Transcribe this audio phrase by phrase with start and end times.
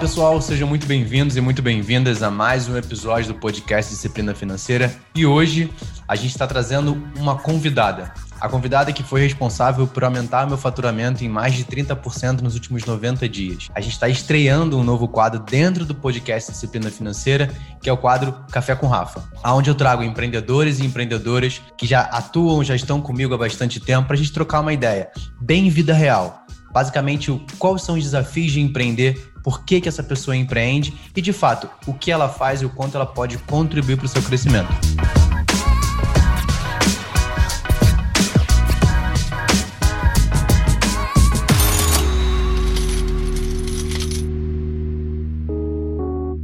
[0.00, 4.94] Pessoal, sejam muito bem-vindos e muito bem-vindas a mais um episódio do podcast Disciplina Financeira.
[5.14, 5.72] E hoje
[6.06, 8.12] a gente está trazendo uma convidada.
[8.38, 12.84] A convidada que foi responsável por aumentar meu faturamento em mais de 30% nos últimos
[12.84, 13.68] 90 dias.
[13.74, 17.50] A gente está estreando um novo quadro dentro do podcast Disciplina Financeira,
[17.80, 22.02] que é o quadro Café com Rafa, onde eu trago empreendedores e empreendedoras que já
[22.02, 25.94] atuam, já estão comigo há bastante tempo, para a gente trocar uma ideia, bem vida
[25.94, 26.44] real.
[26.70, 31.32] Basicamente, quais são os desafios de empreender por que, que essa pessoa empreende e, de
[31.32, 34.66] fato, o que ela faz e o quanto ela pode contribuir para o seu crescimento.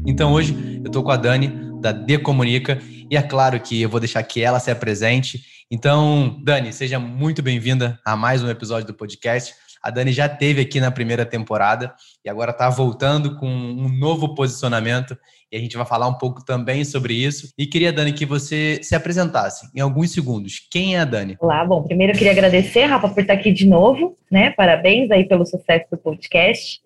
[0.06, 2.80] Então hoje eu estou com a Dani da Decomunica
[3.11, 5.42] e é claro que eu vou deixar que ela se apresente.
[5.69, 9.55] Então, Dani, seja muito bem-vinda a mais um episódio do podcast.
[9.83, 11.92] A Dani já teve aqui na primeira temporada
[12.25, 15.19] e agora está voltando com um novo posicionamento
[15.50, 17.52] e a gente vai falar um pouco também sobre isso.
[17.58, 20.66] E queria, Dani, que você se apresentasse em alguns segundos.
[20.70, 21.36] Quem é a Dani?
[21.41, 24.50] Olá, bom, primeiro eu queria agradecer, Rafa, por estar aqui de novo, né?
[24.50, 26.80] Parabéns aí pelo sucesso do podcast.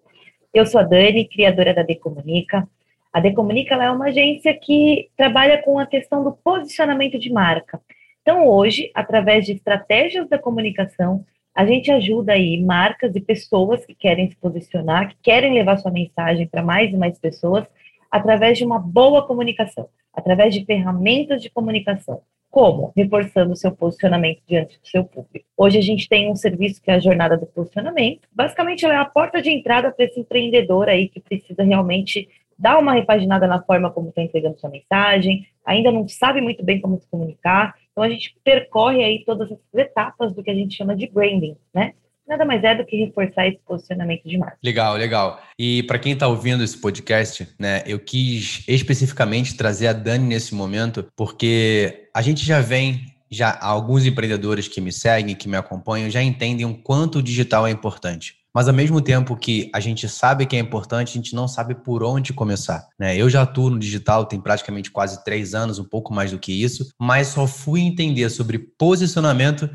[0.54, 2.66] Eu sou a Dani, criadora da Decomunica.
[3.12, 7.78] A Decomunica é uma agência que trabalha com a questão do posicionamento de marca.
[8.22, 11.24] Então, hoje, através de estratégias da comunicação,
[11.56, 15.90] a gente ajuda aí marcas e pessoas que querem se posicionar, que querem levar sua
[15.90, 17.64] mensagem para mais e mais pessoas,
[18.10, 22.20] através de uma boa comunicação, através de ferramentas de comunicação.
[22.50, 22.92] Como?
[22.94, 25.46] Reforçando o seu posicionamento diante do seu público.
[25.56, 28.28] Hoje a gente tem um serviço que é a jornada do posicionamento.
[28.30, 32.78] Basicamente, ela é a porta de entrada para esse empreendedor aí que precisa realmente dar
[32.78, 37.00] uma repaginada na forma como está entregando sua mensagem, ainda não sabe muito bem como
[37.00, 37.74] se comunicar.
[37.96, 41.56] Então a gente percorre aí todas as etapas do que a gente chama de branding,
[41.74, 41.94] né?
[42.28, 44.58] Nada mais é do que reforçar esse posicionamento de marca.
[44.62, 45.40] Legal, legal.
[45.58, 50.54] E para quem está ouvindo esse podcast, né, eu quis especificamente trazer a Dani nesse
[50.54, 56.10] momento, porque a gente já vem já alguns empreendedores que me seguem, que me acompanham,
[56.10, 60.08] já entendem o quanto o digital é importante mas ao mesmo tempo que a gente
[60.08, 62.88] sabe que é importante, a gente não sabe por onde começar.
[62.98, 63.14] Né?
[63.14, 66.52] Eu já atuo no digital tem praticamente quase três anos, um pouco mais do que
[66.64, 69.68] isso, mas só fui entender sobre posicionamento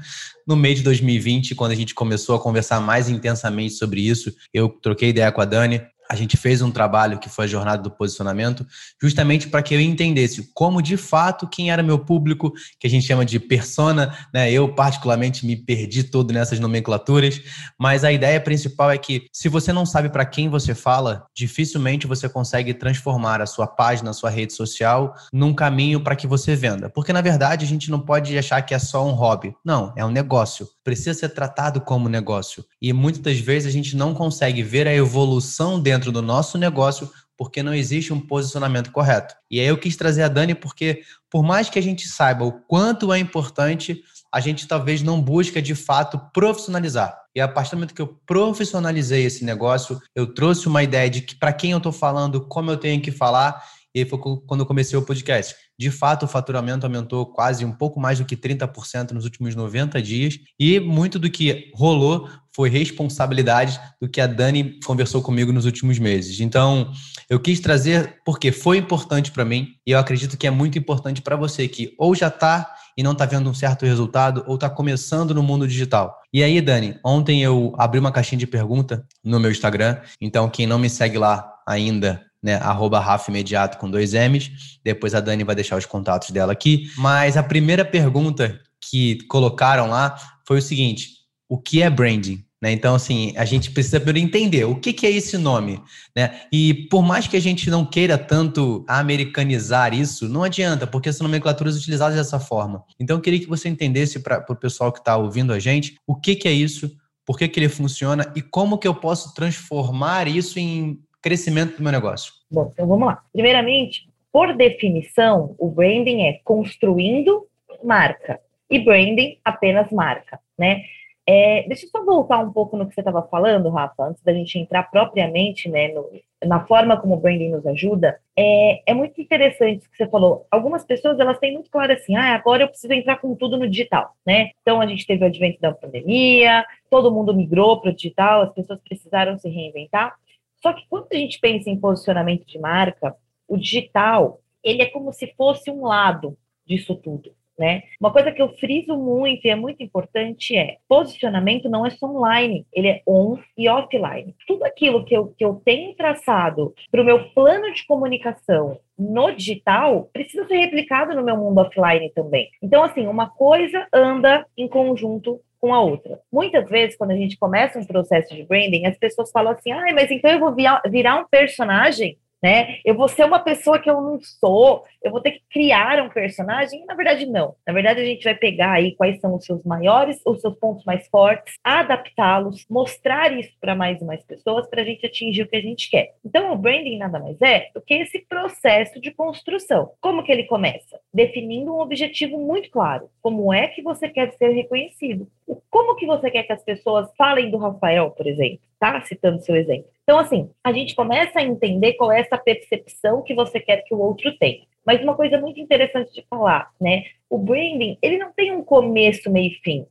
[0.48, 4.34] no mês de 2020, quando a gente começou a conversar mais intensamente sobre isso.
[4.52, 5.80] Eu troquei ideia com a Dani,
[6.12, 8.68] a gente fez um trabalho que foi a jornada do posicionamento,
[9.02, 13.08] justamente para que eu entendesse como de fato quem era meu público, que a gente
[13.08, 14.52] chama de persona, né?
[14.52, 17.42] Eu particularmente me perdi todo nessas nomenclaturas,
[17.80, 22.06] mas a ideia principal é que se você não sabe para quem você fala, dificilmente
[22.06, 26.58] você consegue transformar a sua página, a sua rede social num caminho para que você
[26.58, 26.90] venda.
[26.90, 29.56] Porque na verdade a gente não pode achar que é só um hobby.
[29.64, 30.68] Não, é um negócio.
[30.84, 32.66] Precisa ser tratado como negócio.
[32.82, 36.58] E muitas das vezes a gente não consegue ver a evolução dentro dentro do nosso
[36.58, 39.36] negócio porque não existe um posicionamento correto.
[39.50, 42.52] E aí eu quis trazer a Dani porque, por mais que a gente saiba o
[42.52, 44.02] quanto é importante,
[44.34, 47.18] a gente talvez não busca de fato profissionalizar.
[47.36, 51.22] E a partir do momento que eu profissionalizei esse negócio, eu trouxe uma ideia de
[51.22, 53.64] que para quem eu estou falando, como eu tenho que falar,
[53.94, 55.56] e foi quando eu comecei o podcast.
[55.78, 60.02] De fato, o faturamento aumentou quase um pouco mais do que 30% nos últimos 90
[60.02, 60.38] dias.
[60.60, 65.98] E muito do que rolou foi responsabilidade do que a Dani conversou comigo nos últimos
[65.98, 66.40] meses.
[66.40, 66.92] Então,
[67.30, 71.22] eu quis trazer porque foi importante para mim e eu acredito que é muito importante
[71.22, 74.70] para você que ou já está e não está vendo um certo resultado ou está
[74.70, 76.16] começando no mundo digital.
[76.34, 79.98] E aí, Dani, ontem eu abri uma caixinha de pergunta no meu Instagram.
[80.20, 82.56] Então, quem não me segue lá ainda, né?
[82.56, 84.80] Arroba Rafa Imediato com dois M's.
[84.84, 86.90] Depois a Dani vai deixar os contatos dela aqui.
[86.98, 90.16] Mas a primeira pergunta que colocaram lá
[90.46, 91.10] foi o seguinte:
[91.48, 92.44] o que é branding?
[92.62, 92.72] Né?
[92.72, 95.82] Então, assim, a gente precisa primeiro entender o que, que, é esse nome.
[96.16, 96.42] Né?
[96.52, 101.26] E por mais que a gente não queira tanto americanizar isso, não adianta, porque são
[101.26, 102.84] nomenclaturas utilizadas dessa forma.
[103.00, 106.16] Então, eu queria que você entendesse para o pessoal que está ouvindo a gente o
[106.16, 106.92] que, que é isso,
[107.26, 111.84] por que, que ele funciona e como que eu posso transformar isso em crescimento do
[111.84, 112.34] meu negócio?
[112.50, 113.24] Bom, então vamos lá.
[113.32, 117.48] Primeiramente, por definição, o branding é construindo
[117.84, 118.40] marca
[118.70, 120.82] e branding apenas marca, né?
[121.28, 124.34] É, deixa eu só voltar um pouco no que você estava falando, Rafa, antes da
[124.34, 126.10] gente entrar propriamente né, no,
[126.44, 128.20] na forma como o branding nos ajuda.
[128.36, 130.48] É, é muito interessante o que você falou.
[130.50, 133.70] Algumas pessoas elas têm muito claro assim, ah, agora eu preciso entrar com tudo no
[133.70, 134.50] digital, né?
[134.62, 138.54] Então a gente teve o advento da pandemia, todo mundo migrou para o digital, as
[138.54, 140.16] pessoas precisaram se reinventar.
[140.62, 143.16] Só que quando a gente pensa em posicionamento de marca,
[143.48, 147.84] o digital, ele é como se fosse um lado disso tudo, né?
[148.00, 152.08] Uma coisa que eu friso muito e é muito importante é posicionamento não é só
[152.08, 154.36] online, ele é on e offline.
[154.48, 159.32] Tudo aquilo que eu, que eu tenho traçado para o meu plano de comunicação no
[159.32, 162.50] digital precisa ser replicado no meu mundo offline também.
[162.62, 166.20] Então, assim, uma coisa anda em conjunto com a outra.
[166.32, 169.86] Muitas vezes, quando a gente começa um processo de branding, as pessoas falam assim: ah,
[169.94, 172.80] mas então eu vou virar um personagem né?
[172.84, 176.10] Eu vou ser uma pessoa que eu não sou, eu vou ter que criar um
[176.10, 176.86] personagem.
[176.86, 177.56] Na verdade, não.
[177.66, 180.84] Na verdade, a gente vai pegar aí quais são os seus maiores, os seus pontos
[180.86, 185.48] mais fortes, adaptá-los, mostrar isso para mais e mais pessoas para a gente atingir o
[185.48, 186.16] que a gente quer.
[186.26, 189.92] Então, o branding nada mais é do que esse processo de construção.
[190.02, 191.00] Como que ele começa?
[191.14, 193.10] Definindo um objetivo muito claro.
[193.22, 195.28] Como é que você quer ser reconhecido?
[195.70, 198.71] Como que você quer que as pessoas falem do Rafael, por exemplo?
[198.82, 199.86] Tá citando seu exemplo.
[200.02, 203.94] Então, assim, a gente começa a entender qual é essa percepção que você quer que
[203.94, 204.64] o outro tenha.
[204.84, 207.04] Mas uma coisa muito interessante de falar, né?
[207.30, 209.86] O branding, ele não tem um começo, meio e fim.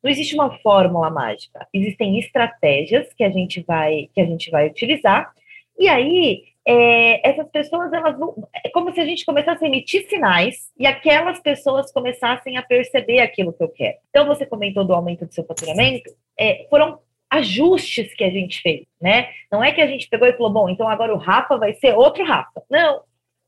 [0.00, 1.66] Não existe uma fórmula mágica.
[1.74, 5.32] Existem estratégias que a gente vai, que a gente vai utilizar.
[5.76, 10.08] E aí, é, essas pessoas, elas vão, é como se a gente começasse a emitir
[10.08, 13.96] sinais e aquelas pessoas começassem a perceber aquilo que eu quero.
[14.08, 17.00] Então, você comentou do aumento do seu faturamento, é, foram
[17.30, 19.28] ajustes que a gente fez, né?
[19.50, 21.94] Não é que a gente pegou e falou, bom, então agora o Rafa vai ser
[21.94, 22.62] outro Rafa.
[22.70, 23.02] Não,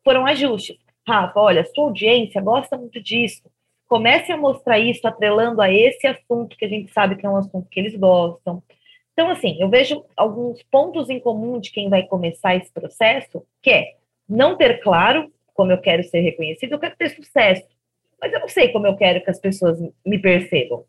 [0.04, 0.76] foram ajustes.
[1.06, 3.42] Rafa, olha, sua audiência gosta muito disso.
[3.86, 7.36] Comece a mostrar isso atrelando a esse assunto que a gente sabe que é um
[7.36, 8.62] assunto que eles gostam.
[9.12, 13.70] Então, assim, eu vejo alguns pontos em comum de quem vai começar esse processo, que
[13.70, 13.96] é
[14.28, 17.66] não ter claro como eu quero ser reconhecido, eu quero ter sucesso,
[18.20, 20.84] mas eu não sei como eu quero que as pessoas me percebam.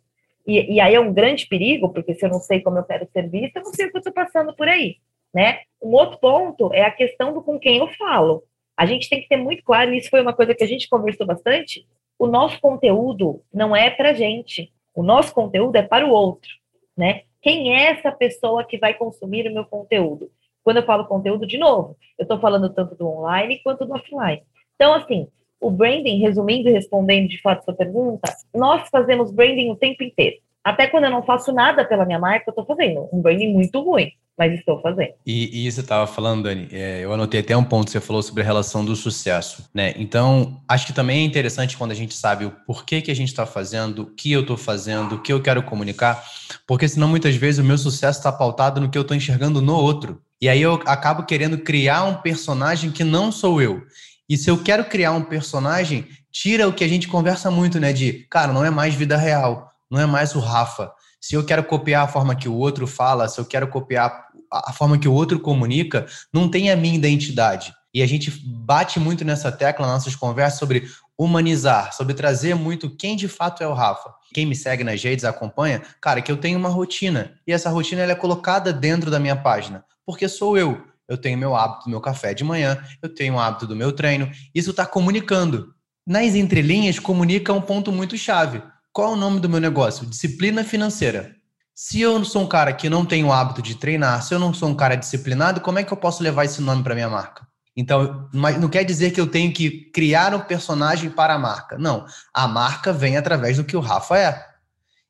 [0.50, 3.08] E, e aí é um grande perigo, porque se eu não sei como eu quero
[3.14, 4.98] ser vista, eu não sei o que eu estou passando por aí,
[5.32, 5.60] né?
[5.80, 8.44] Um outro ponto é a questão do com quem eu falo.
[8.76, 10.90] A gente tem que ter muito claro, e isso foi uma coisa que a gente
[10.90, 11.86] conversou bastante,
[12.18, 16.50] o nosso conteúdo não é para gente, o nosso conteúdo é para o outro,
[16.98, 17.22] né?
[17.44, 20.32] Quem é essa pessoa que vai consumir o meu conteúdo?
[20.64, 24.42] Quando eu falo conteúdo, de novo, eu estou falando tanto do online quanto do offline.
[24.76, 25.28] Então, assim,
[25.60, 30.38] o branding, resumindo e respondendo de fato sua pergunta, nós fazemos branding o tempo inteiro.
[30.64, 33.82] Até quando eu não faço nada pela minha marca, eu estou fazendo um branding muito
[33.82, 35.14] ruim, mas estou fazendo.
[35.26, 38.22] E, e você estava falando, Dani, é, eu anotei até um ponto que você falou
[38.22, 39.94] sobre a relação do sucesso, né?
[39.98, 43.30] Então, acho que também é interessante quando a gente sabe o porquê que a gente
[43.30, 46.24] está fazendo, o que eu estou fazendo, o que eu quero comunicar,
[46.68, 49.76] porque senão muitas vezes o meu sucesso está pautado no que eu estou enxergando no
[49.76, 50.22] outro.
[50.42, 53.82] E aí eu acabo querendo criar um personagem que não sou eu.
[54.30, 57.92] E se eu quero criar um personagem, tira o que a gente conversa muito, né?
[57.92, 60.92] De, cara, não é mais vida real, não é mais o Rafa.
[61.20, 64.72] Se eu quero copiar a forma que o outro fala, se eu quero copiar a
[64.72, 67.74] forma que o outro comunica, não tem a minha identidade.
[67.92, 70.88] E a gente bate muito nessa tecla nas nossas conversas sobre
[71.18, 74.14] humanizar, sobre trazer muito quem de fato é o Rafa.
[74.32, 77.34] Quem me segue nas redes, acompanha, cara, que eu tenho uma rotina.
[77.48, 81.38] E essa rotina ela é colocada dentro da minha página, porque sou eu eu tenho
[81.38, 84.30] meu hábito do meu café de manhã, eu tenho o hábito do meu treino.
[84.54, 85.74] Isso está comunicando.
[86.06, 88.62] Nas entrelinhas, comunica um ponto muito chave.
[88.94, 90.06] Qual é o nome do meu negócio?
[90.06, 91.36] Disciplina financeira.
[91.74, 94.54] Se eu sou um cara que não tem o hábito de treinar, se eu não
[94.54, 97.48] sou um cara disciplinado, como é que eu posso levar esse nome para minha marca?
[97.76, 101.78] Então, não quer dizer que eu tenho que criar um personagem para a marca.
[101.78, 104.46] Não, a marca vem através do que o Rafa é.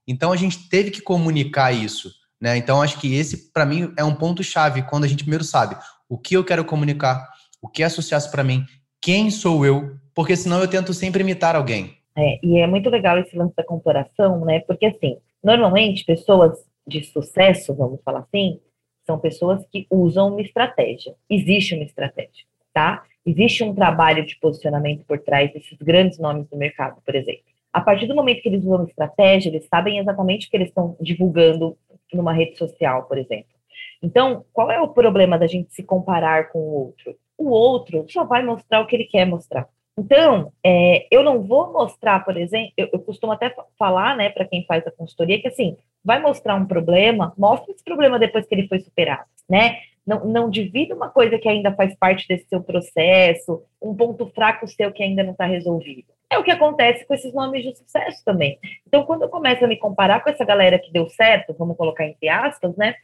[0.07, 2.11] Então, a gente teve que comunicar isso.
[2.41, 2.57] Né?
[2.57, 5.75] Então, acho que esse, para mim, é um ponto-chave quando a gente primeiro sabe
[6.07, 7.27] o que eu quero comunicar,
[7.61, 8.65] o que é sucesso para mim,
[9.01, 11.97] quem sou eu, porque senão eu tento sempre imitar alguém.
[12.17, 14.59] É, e é muito legal esse lance da comparação, né?
[14.61, 18.59] Porque, assim, normalmente, pessoas de sucesso, vamos falar assim,
[19.05, 21.15] são pessoas que usam uma estratégia.
[21.29, 23.03] Existe uma estratégia, tá?
[23.25, 27.43] Existe um trabalho de posicionamento por trás desses grandes nomes do mercado, por exemplo.
[27.71, 30.97] A partir do momento que eles usam estratégia, eles sabem exatamente o que eles estão
[30.99, 31.77] divulgando
[32.13, 33.59] numa rede social, por exemplo.
[34.01, 37.15] Então, qual é o problema da gente se comparar com o outro?
[37.37, 39.67] O outro só vai mostrar o que ele quer mostrar.
[39.97, 44.45] Então, é, eu não vou mostrar, por exemplo, eu, eu costumo até falar, né, para
[44.45, 48.55] quem faz a consultoria, que assim, vai mostrar um problema, mostra esse problema depois que
[48.55, 49.79] ele foi superado, né?
[50.07, 54.67] Não, não divida uma coisa que ainda faz parte desse seu processo, um ponto fraco
[54.67, 56.07] seu que ainda não está resolvido.
[56.31, 58.59] É o que acontece com esses nomes de sucesso também.
[58.87, 62.05] Então, quando eu começo a me comparar com essa galera que deu certo, vamos colocar
[62.05, 62.95] entre aspas, né?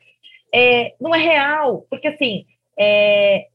[0.54, 2.46] É, não é real, porque assim,
[2.78, 3.48] é,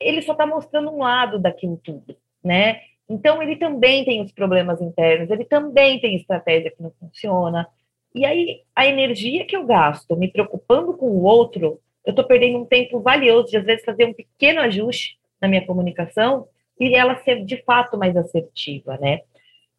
[0.00, 2.80] ele só está mostrando um lado daquilo tudo, né?
[3.08, 7.68] Então, ele também tem os problemas internos, ele também tem estratégia que não funciona.
[8.14, 12.58] E aí, a energia que eu gasto me preocupando com o outro, eu estou perdendo
[12.58, 16.48] um tempo valioso de, às vezes, fazer um pequeno ajuste na minha comunicação
[16.88, 19.20] e ela ser de fato mais assertiva, né?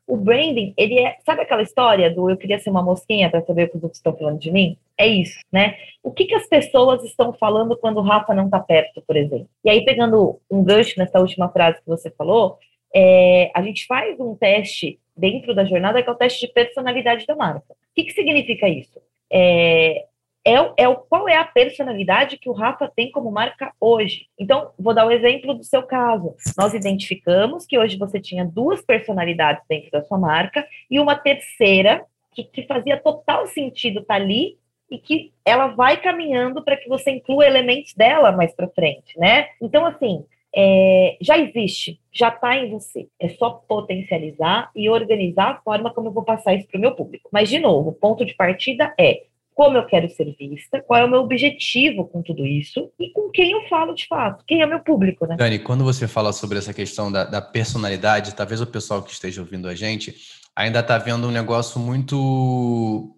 [0.08, 3.66] o branding, ele é, sabe aquela história do eu queria ser uma mosquinha para saber
[3.66, 4.78] o que os outros estão falando de mim?
[4.98, 5.76] É isso, né?
[6.04, 9.48] O que, que as pessoas estão falando quando o Rafa não está perto, por exemplo?
[9.64, 12.60] E aí, pegando um gancho nessa última frase que você falou,
[12.94, 17.26] é, a gente faz um teste dentro da jornada que é o teste de personalidade
[17.26, 17.72] da marca.
[17.72, 19.00] O que, que significa isso?
[19.32, 20.06] É,
[20.46, 24.28] é, é o, qual é a personalidade que o Rafa tem como marca hoje.
[24.38, 26.36] Então, vou dar o um exemplo do seu caso.
[26.58, 32.06] Nós identificamos que hoje você tinha duas personalidades dentro da sua marca e uma terceira
[32.34, 34.58] que, que fazia total sentido estar tá ali
[34.92, 39.48] e que ela vai caminhando para que você inclua elementos dela mais para frente, né?
[39.62, 43.08] Então, assim, é, já existe, já está em você.
[43.20, 46.94] É só potencializar e organizar a forma como eu vou passar isso para o meu
[46.94, 47.30] público.
[47.32, 49.24] Mas, de novo, o ponto de partida é
[49.54, 53.30] como eu quero ser vista, qual é o meu objetivo com tudo isso e com
[53.30, 55.36] quem eu falo de fato, quem é meu público, né?
[55.36, 59.42] Dani, quando você fala sobre essa questão da, da personalidade, talvez o pessoal que esteja
[59.42, 60.16] ouvindo a gente
[60.56, 63.16] ainda está vendo um negócio muito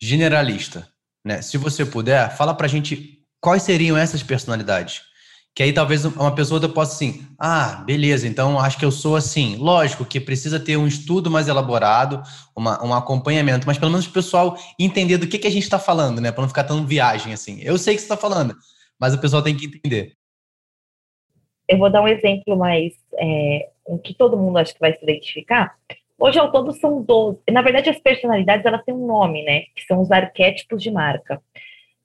[0.00, 0.88] generalista,
[1.24, 1.42] né?
[1.42, 5.09] Se você puder, fala para a gente quais seriam essas personalidades.
[5.54, 9.56] Que aí talvez uma pessoa possa assim, ah, beleza, então acho que eu sou assim.
[9.56, 12.22] Lógico que precisa ter um estudo mais elaborado,
[12.56, 15.78] uma, um acompanhamento, mas pelo menos o pessoal entender do que, que a gente está
[15.78, 16.30] falando, né?
[16.30, 17.60] Para não ficar tão viagem assim.
[17.62, 18.54] Eu sei que você está falando,
[18.98, 20.12] mas o pessoal tem que entender.
[21.68, 23.68] Eu vou dar um exemplo mais é,
[24.04, 25.76] que todo mundo acho que vai se identificar.
[26.18, 27.38] Hoje ao todo são 12.
[27.50, 29.62] Na verdade, as personalidades elas têm um nome, né?
[29.74, 31.40] Que são os arquétipos de marca.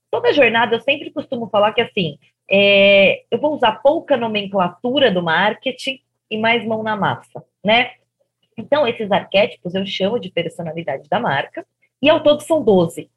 [0.09, 2.17] Toda jornada eu sempre costumo falar que assim,
[2.49, 5.99] é, eu vou usar pouca nomenclatura do marketing
[6.29, 7.91] e mais mão na massa, né?
[8.57, 11.65] Então, esses arquétipos eu chamo de personalidade da marca,
[12.01, 13.09] e ao todo são 12.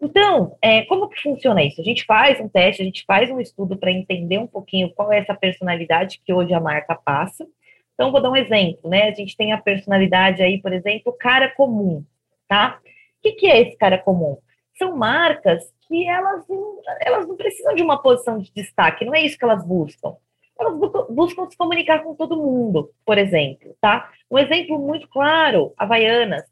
[0.00, 1.80] Então, é, como que funciona isso?
[1.80, 5.12] A gente faz um teste, a gente faz um estudo para entender um pouquinho qual
[5.12, 7.46] é essa personalidade que hoje a marca passa.
[7.94, 9.04] Então, vou dar um exemplo, né?
[9.04, 12.04] A gente tem a personalidade aí, por exemplo, cara comum,
[12.48, 12.80] tá?
[12.80, 14.38] O que, que é esse cara comum?
[14.82, 19.22] São marcas que elas não, elas não precisam de uma posição de destaque, não é
[19.22, 20.16] isso que elas buscam.
[20.58, 20.74] Elas
[21.08, 24.10] buscam se comunicar com todo mundo, por exemplo, tá?
[24.28, 26.42] Um exemplo muito claro, Havaianas.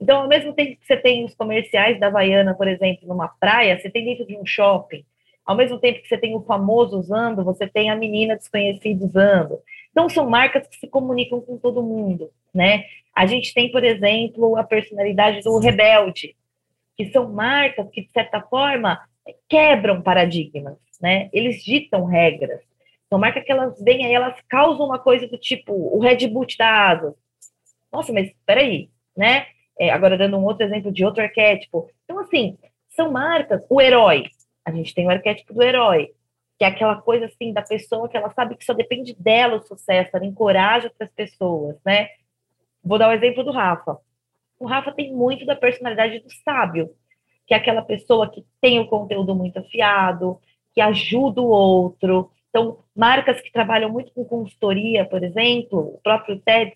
[0.00, 3.78] Então, ao mesmo tempo que você tem os comerciais da Havaiana, por exemplo, numa praia,
[3.78, 5.04] você tem dentro de um shopping.
[5.44, 9.58] Ao mesmo tempo que você tem o famoso usando, você tem a menina desconhecida usando.
[9.90, 12.84] Então, são marcas que se comunicam com todo mundo, né?
[13.14, 16.34] A gente tem, por exemplo, a personalidade do rebelde,
[16.98, 19.00] que são marcas que, de certa forma,
[19.48, 21.30] quebram paradigmas, né?
[21.32, 22.60] Eles ditam regras.
[23.08, 26.44] São marcas que elas vêm aí, elas causam uma coisa do tipo o Red Bull
[26.58, 27.14] da Asas.
[27.92, 29.46] Nossa, mas espera aí, né?
[29.78, 31.88] É, agora dando um outro exemplo de outro arquétipo.
[32.04, 33.64] Então, assim, são marcas.
[33.70, 34.24] O herói.
[34.64, 36.12] A gente tem o arquétipo do herói,
[36.58, 39.62] que é aquela coisa assim da pessoa que ela sabe que só depende dela o
[39.62, 42.08] sucesso, ela encoraja outras pessoas, né?
[42.82, 43.98] Vou dar o exemplo do Rafa
[44.58, 46.90] o Rafa tem muito da personalidade do sábio,
[47.46, 50.38] que é aquela pessoa que tem o conteúdo muito afiado,
[50.74, 52.30] que ajuda o outro.
[52.50, 56.74] Então, marcas que trabalham muito com consultoria, por exemplo, o próprio TED,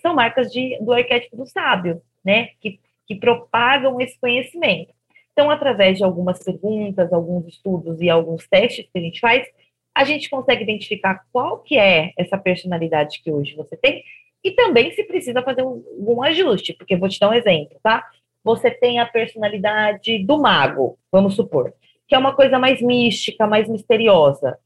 [0.00, 2.50] são marcas de, do arquétipo do sábio, né?
[2.60, 4.92] Que, que propagam esse conhecimento.
[5.32, 9.46] Então, através de algumas perguntas, alguns estudos e alguns testes que a gente faz,
[9.94, 14.04] a gente consegue identificar qual que é essa personalidade que hoje você tem
[14.44, 18.06] e também se precisa fazer um, um ajuste, porque vou te dar um exemplo, tá?
[18.44, 21.72] Você tem a personalidade do mago, vamos supor,
[22.06, 24.58] que é uma coisa mais mística, mais misteriosa.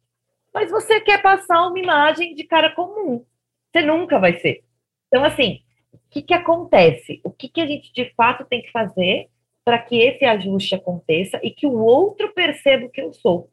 [0.53, 3.25] Mas você quer passar uma imagem de cara comum.
[3.71, 4.65] Você nunca vai ser.
[5.07, 5.61] Então, assim,
[5.93, 7.21] o que, que acontece?
[7.23, 9.29] O que, que a gente de fato tem que fazer
[9.65, 13.51] para que esse ajuste aconteça e que o outro perceba o que eu sou,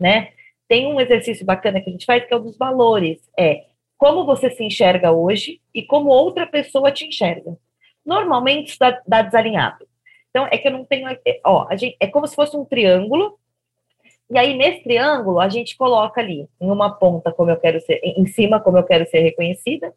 [0.00, 0.32] né?
[0.66, 3.20] Tem um exercício bacana que a gente faz que é o dos valores.
[3.38, 3.67] É
[3.98, 7.58] como você se enxerga hoje e como outra pessoa te enxerga.
[8.06, 9.86] Normalmente isso dá, dá desalinhado.
[10.30, 11.08] Então, é que eu não tenho.
[11.08, 13.38] É, ó, a gente, é como se fosse um triângulo,
[14.30, 18.00] e aí nesse triângulo a gente coloca ali, em uma ponta, como eu quero ser,
[18.02, 19.92] em cima, como eu quero ser reconhecida,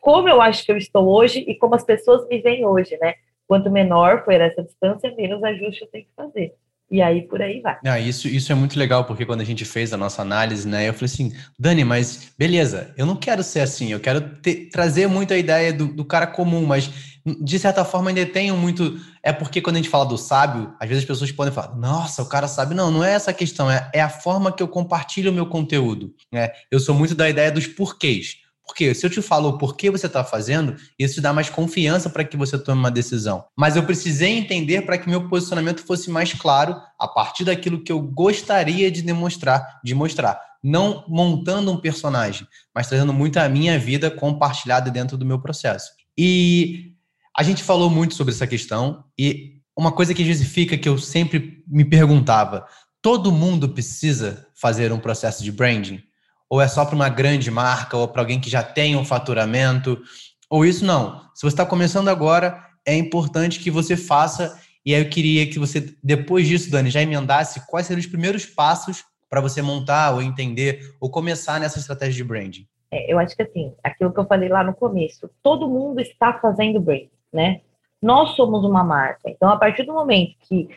[0.00, 3.14] como eu acho que eu estou hoje e como as pessoas me veem hoje, né?
[3.46, 6.54] Quanto menor for essa distância, menos ajuste eu tenho que fazer.
[6.90, 7.78] E aí por aí vai.
[7.84, 10.88] Ah, isso, isso é muito legal, porque quando a gente fez a nossa análise, né,
[10.88, 15.06] eu falei assim, Dani, mas beleza, eu não quero ser assim, eu quero ter, trazer
[15.06, 19.00] muito a ideia do, do cara comum, mas de certa forma ainda tenho muito.
[19.22, 22.22] É porque quando a gente fala do sábio, às vezes as pessoas podem falar, nossa,
[22.22, 22.74] o cara sabe.
[22.74, 25.46] Não, não é essa a questão, é, é a forma que eu compartilho o meu
[25.46, 26.14] conteúdo.
[26.30, 26.50] Né?
[26.70, 28.43] Eu sou muito da ideia dos porquês.
[28.66, 32.08] Porque se eu te falo o porquê você está fazendo, isso te dá mais confiança
[32.08, 33.44] para que você tome uma decisão.
[33.56, 37.92] Mas eu precisei entender para que meu posicionamento fosse mais claro a partir daquilo que
[37.92, 40.40] eu gostaria de demonstrar, de mostrar.
[40.62, 45.90] Não montando um personagem, mas trazendo muito a minha vida compartilhada dentro do meu processo.
[46.16, 46.94] E
[47.36, 51.62] a gente falou muito sobre essa questão e uma coisa que justifica que eu sempre
[51.66, 52.66] me perguntava:
[53.02, 56.02] todo mundo precisa fazer um processo de branding?
[56.54, 60.00] Ou é só para uma grande marca ou para alguém que já tem um faturamento?
[60.48, 61.22] Ou isso não.
[61.34, 64.56] Se você está começando agora, é importante que você faça.
[64.86, 68.46] E aí eu queria que você, depois disso, Dani, já emendasse quais seriam os primeiros
[68.46, 72.68] passos para você montar ou entender ou começar nessa estratégia de branding.
[72.88, 76.34] É, eu acho que assim, aquilo que eu falei lá no começo, todo mundo está
[76.34, 77.62] fazendo branding, né?
[78.00, 79.28] Nós somos uma marca.
[79.28, 80.68] Então, a partir do momento que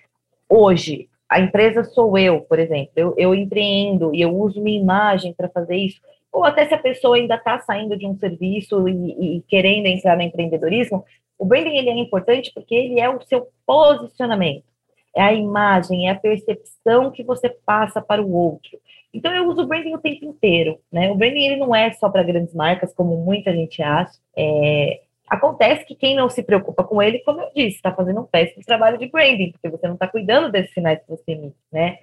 [0.49, 5.33] hoje a empresa sou eu, por exemplo, eu, eu empreendo e eu uso minha imagem
[5.33, 5.99] para fazer isso,
[6.31, 10.15] ou até se a pessoa ainda está saindo de um serviço e, e, querendo entrar
[10.15, 11.03] no empreendedorismo,
[11.37, 14.65] o branding ele é importante porque ele é o seu posicionamento,
[15.15, 18.77] é a imagem, é a percepção que você passa para o outro.
[19.13, 21.09] Então eu uso o branding o tempo inteiro, né?
[21.09, 24.19] O branding ele não é só para grandes marcas, como muita gente acha.
[24.35, 28.25] É, Acontece que quem não se preocupa com ele, como eu disse, está fazendo um
[28.25, 31.97] péssimo trabalho de branding, porque você não está cuidando desses sinais que você emite, né?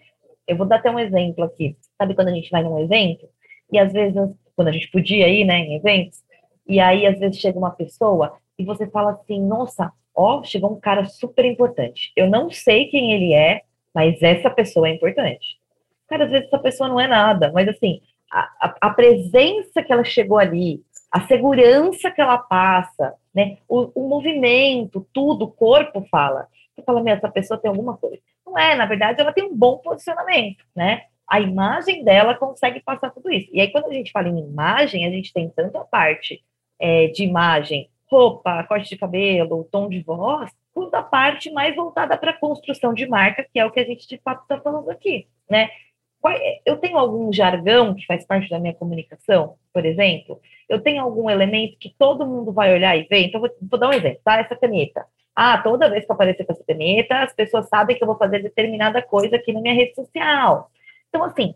[0.46, 1.76] Eu vou dar até um exemplo aqui.
[1.96, 3.26] Sabe quando a gente vai num evento,
[3.72, 4.14] e às vezes,
[4.54, 6.22] quando a gente podia ir, né, em eventos,
[6.66, 10.80] e aí às vezes chega uma pessoa e você fala assim, nossa, ó, chegou um
[10.80, 12.12] cara super importante.
[12.14, 13.62] Eu não sei quem ele é,
[13.94, 15.58] mas essa pessoa é importante.
[16.08, 18.00] Cara, às vezes essa pessoa não é nada, mas assim,
[18.30, 20.82] a, a, a presença que ela chegou ali,
[21.14, 23.58] a segurança que ela passa, né?
[23.68, 26.48] O, o movimento, tudo, o corpo fala.
[26.74, 28.20] Você fala, meu, essa pessoa tem alguma coisa.
[28.44, 31.02] Não é, na verdade, ela tem um bom posicionamento, né?
[31.30, 33.48] A imagem dela consegue passar tudo isso.
[33.52, 36.42] E aí, quando a gente fala em imagem, a gente tem tanto a parte
[36.80, 42.18] é, de imagem, roupa, corte de cabelo, tom de voz, quanto a parte mais voltada
[42.18, 44.90] para a construção de marca, que é o que a gente de fato está falando
[44.90, 45.70] aqui, né?
[46.64, 50.40] Eu tenho algum jargão que faz parte da minha comunicação, por exemplo?
[50.68, 53.26] Eu tenho algum elemento que todo mundo vai olhar e ver?
[53.26, 54.38] Então, vou, vou dar um exemplo, tá?
[54.38, 55.06] Essa caneta.
[55.36, 58.16] Ah, toda vez que eu aparecer com essa caneta, as pessoas sabem que eu vou
[58.16, 60.70] fazer determinada coisa aqui na minha rede social.
[61.08, 61.54] Então, assim,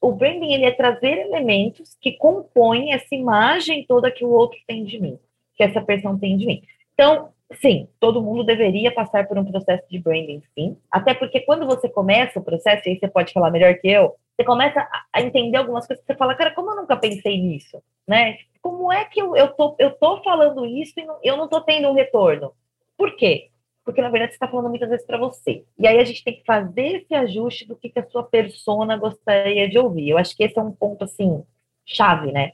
[0.00, 4.84] o branding ele é trazer elementos que compõem essa imagem toda que o outro tem
[4.84, 5.18] de mim,
[5.54, 6.62] que essa pessoa tem de mim.
[6.92, 10.76] Então, sim, todo mundo deveria passar por um processo de branding, sim.
[10.90, 14.14] Até porque quando você começa o processo, e aí você pode falar melhor que eu,
[14.36, 17.82] você começa a entender algumas coisas que você fala, cara, como eu nunca pensei nisso,
[18.06, 18.36] né?
[18.60, 21.60] Como é que eu, eu, tô, eu tô falando isso e não, eu não tô
[21.62, 22.52] tendo um retorno?
[22.98, 23.50] Por quê?
[23.84, 25.64] Porque, na verdade, você está falando muitas vezes para você.
[25.78, 28.96] E aí a gente tem que fazer esse ajuste do que, que a sua persona
[28.96, 30.10] gostaria de ouvir.
[30.10, 31.44] Eu acho que esse é um ponto, assim,
[31.84, 32.52] chave, né?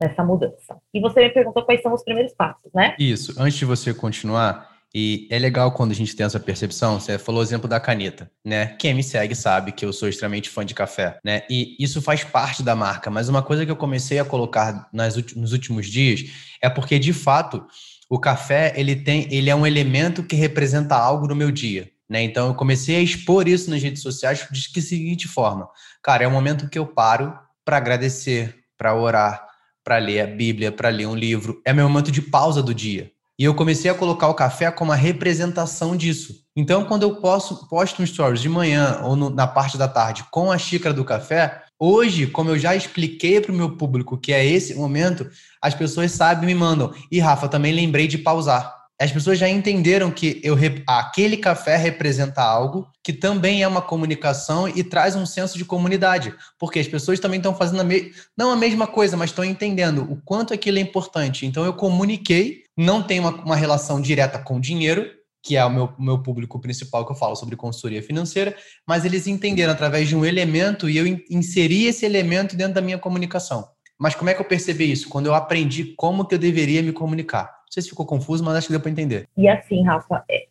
[0.00, 0.76] Nessa mudança.
[0.92, 2.94] E você me perguntou quais são os primeiros passos, né?
[2.98, 3.34] Isso.
[3.38, 7.40] Antes de você continuar, e é legal quando a gente tem essa percepção, você falou
[7.40, 8.68] o exemplo da caneta, né?
[8.78, 11.42] Quem me segue sabe que eu sou extremamente fã de café, né?
[11.50, 15.16] E isso faz parte da marca, mas uma coisa que eu comecei a colocar nas,
[15.34, 16.24] nos últimos dias
[16.62, 17.66] é porque, de fato,
[18.08, 22.22] o café, ele tem, ele é um elemento que representa algo no meu dia, né?
[22.22, 25.68] Então, eu comecei a expor isso nas redes sociais de que seguinte forma,
[26.02, 29.47] cara, é o momento que eu paro para agradecer, para orar,
[29.88, 31.62] para ler a Bíblia, para ler um livro.
[31.64, 33.10] É meu momento de pausa do dia.
[33.38, 36.44] E eu comecei a colocar o café como a representação disso.
[36.54, 37.66] Então, quando eu posto,
[37.98, 41.62] um stories de manhã ou no, na parte da tarde com a xícara do café,
[41.78, 45.26] hoje, como eu já expliquei para o meu público que é esse momento,
[45.62, 46.92] as pessoas sabem me mandam.
[47.10, 50.56] E Rafa, também lembrei de pausar as pessoas já entenderam que eu,
[50.86, 56.34] aquele café representa algo que também é uma comunicação e traz um senso de comunidade,
[56.58, 60.02] porque as pessoas também estão fazendo a me, não a mesma coisa, mas estão entendendo
[60.10, 61.46] o quanto aquilo é importante.
[61.46, 65.08] Então eu comuniquei, não tem uma, uma relação direta com dinheiro,
[65.42, 68.56] que é o meu, meu público principal que eu falo sobre consultoria financeira,
[68.86, 72.98] mas eles entenderam através de um elemento e eu inseri esse elemento dentro da minha
[72.98, 73.68] comunicação.
[73.98, 75.08] Mas como é que eu percebi isso?
[75.08, 77.44] Quando eu aprendi como que eu deveria me comunicar.
[77.44, 79.28] Não sei se ficou confuso, mas acho que deu para entender.
[79.36, 80.46] E assim, Rafa, é,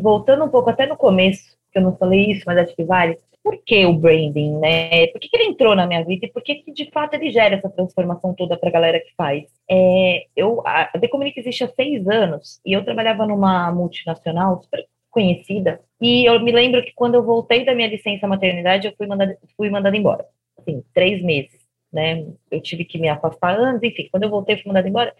[0.00, 3.18] voltando um pouco até no começo, que eu não falei isso, mas acho que vale.
[3.42, 5.06] Por que o branding, né?
[5.08, 7.30] Por que, que ele entrou na minha vida e por que, que de fato ele
[7.30, 9.44] gera essa transformação toda para a galera que faz?
[9.70, 15.80] É, eu, a Decomunique existe há seis anos e eu trabalhava numa multinacional super conhecida
[16.00, 19.38] e eu me lembro que quando eu voltei da minha licença maternidade eu fui mandada,
[19.56, 20.26] fui mandada embora.
[20.58, 21.57] Assim, três meses,
[21.92, 22.26] né?
[22.50, 25.14] Eu tive que me afastar antes, enfim, quando eu voltei fui mandada embora.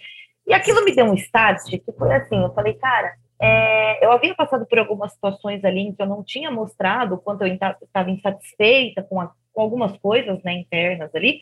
[0.46, 4.34] E aquilo me deu um start que foi assim, eu falei, cara, é, eu havia
[4.34, 8.10] passado por algumas situações ali em que eu não tinha mostrado o quanto eu estava
[8.10, 11.40] insatisfeita com, a, com, algumas coisas né, internas ali,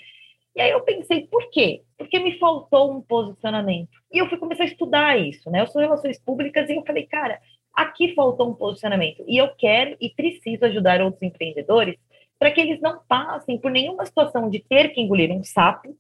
[0.55, 1.83] E aí eu pensei, por quê?
[1.97, 3.91] Porque me faltou um posicionamento.
[4.13, 5.61] E eu fui começar a estudar isso, né?
[5.61, 7.41] Eu sou relações públicas e eu falei, cara,
[7.75, 9.25] aqui faltou um posicionamento.
[9.27, 11.97] E eu quero e preciso ajudar outros empreendedores
[12.39, 15.97] para que eles não passem por nenhuma situação de ter que engolir um sapo,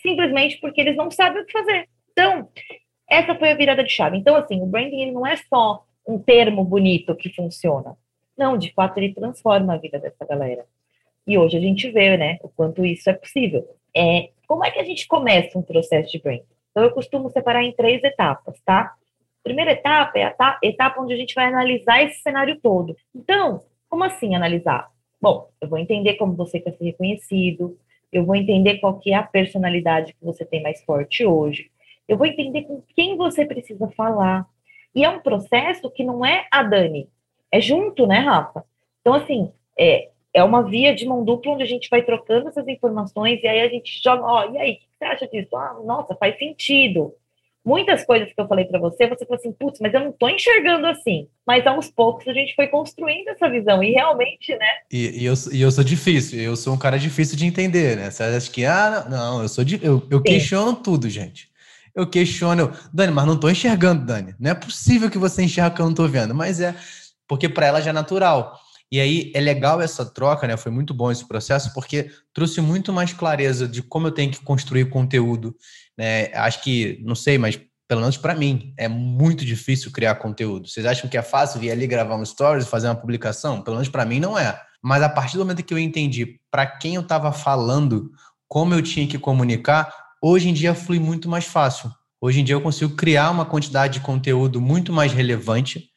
[0.00, 1.88] simplesmente porque eles não sabem o que fazer.
[2.12, 2.48] Então,
[3.08, 4.16] essa foi a virada de chave.
[4.16, 7.96] Então, assim, o branding não é só um termo bonito que funciona.
[8.36, 10.64] Não, de fato, ele transforma a vida dessa galera.
[11.26, 13.68] E hoje a gente vê, né, o quanto isso é possível.
[13.94, 16.46] É, como é que a gente começa um processo de branding?
[16.70, 18.94] Então, eu costumo separar em três etapas, tá?
[19.42, 22.96] Primeira etapa é a etapa onde a gente vai analisar esse cenário todo.
[23.14, 24.88] Então, como assim analisar?
[25.20, 27.78] Bom, eu vou entender como você quer ser reconhecido,
[28.10, 31.70] eu vou entender qual que é a personalidade que você tem mais forte hoje,
[32.08, 34.46] eu vou entender com quem você precisa falar.
[34.94, 37.08] E é um processo que não é a Dani,
[37.52, 38.64] é junto, né, Rafa?
[39.00, 42.66] Então, assim, é, é uma via de mão dupla onde a gente vai trocando essas
[42.66, 45.56] informações e aí a gente joga, ó, e aí, o que você acha disso?
[45.56, 47.14] Ah, nossa, faz sentido.
[47.64, 50.30] Muitas coisas que eu falei para você, você falou assim, putz, mas eu não estou
[50.30, 51.28] enxergando assim.
[51.46, 54.66] Mas aos poucos a gente foi construindo essa visão e realmente, né?
[54.90, 58.10] E, e, eu, e eu sou difícil, eu sou um cara difícil de entender, né?
[58.10, 61.50] Você acha que, ah, não, eu sou de, eu, eu questiono tudo, gente.
[61.94, 64.34] Eu questiono, Dani, mas não estou enxergando, Dani.
[64.38, 66.74] Não é possível que você enxerga que eu não estou vendo, mas é
[67.28, 68.58] porque para ela já é natural.
[68.92, 70.56] E aí é legal essa troca, né?
[70.56, 74.42] Foi muito bom esse processo, porque trouxe muito mais clareza de como eu tenho que
[74.42, 75.54] construir conteúdo.
[75.96, 76.32] Né?
[76.34, 80.68] Acho que, não sei, mas pelo menos para mim, é muito difícil criar conteúdo.
[80.68, 83.62] Vocês acham que é fácil vir ali gravar um stories, fazer uma publicação?
[83.62, 84.60] Pelo menos para mim não é.
[84.80, 88.12] Mas a partir do momento que eu entendi para quem eu estava falando,
[88.46, 91.90] como eu tinha que comunicar, hoje em dia flui muito mais fácil.
[92.20, 95.89] Hoje em dia eu consigo criar uma quantidade de conteúdo muito mais relevante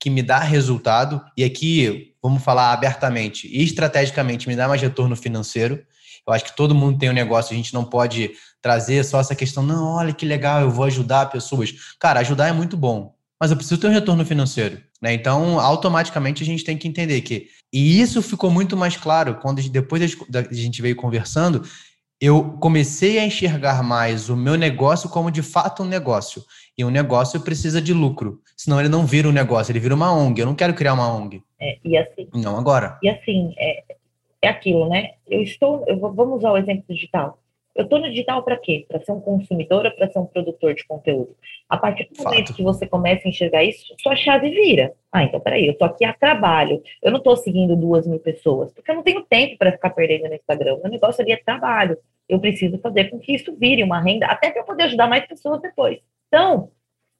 [0.00, 5.14] que me dá resultado, e aqui vamos falar abertamente, e estrategicamente me dá mais retorno
[5.14, 5.82] financeiro.
[6.26, 8.30] Eu acho que todo mundo tem um negócio, a gente não pode
[8.62, 11.72] trazer só essa questão, não, olha que legal, eu vou ajudar pessoas.
[11.98, 14.80] Cara, ajudar é muito bom, mas eu preciso ter um retorno financeiro.
[15.00, 15.14] Né?
[15.14, 17.48] Então, automaticamente a gente tem que entender que.
[17.72, 21.62] E isso ficou muito mais claro quando depois a gente veio conversando,
[22.20, 26.44] eu comecei a enxergar mais o meu negócio como de fato um negócio.
[26.80, 28.40] E um negócio precisa de lucro.
[28.56, 30.40] Senão ele não vira um negócio, ele vira uma ONG.
[30.40, 31.42] Eu não quero criar uma ONG.
[31.60, 32.26] É, e assim.
[32.32, 32.98] Não agora.
[33.02, 33.84] E assim, é,
[34.40, 35.10] é aquilo, né?
[35.28, 35.84] Eu estou.
[35.86, 37.38] Eu vou, vamos usar o exemplo digital.
[37.76, 38.86] Eu estou no digital para quê?
[38.88, 41.36] Para ser um consumidor ou para ser um produtor de conteúdo?
[41.68, 42.56] A partir do momento Fato.
[42.56, 44.94] que você começa a enxergar isso, sua chave vira.
[45.12, 46.82] Ah, então peraí, eu estou aqui a trabalho.
[47.02, 50.30] Eu não estou seguindo duas mil pessoas, porque eu não tenho tempo para ficar perdendo
[50.30, 50.76] no Instagram.
[50.76, 51.98] O meu negócio ali é trabalho.
[52.26, 55.26] Eu preciso fazer com que isso vire uma renda, até para eu poder ajudar mais
[55.26, 55.98] pessoas depois.
[56.30, 56.70] Então,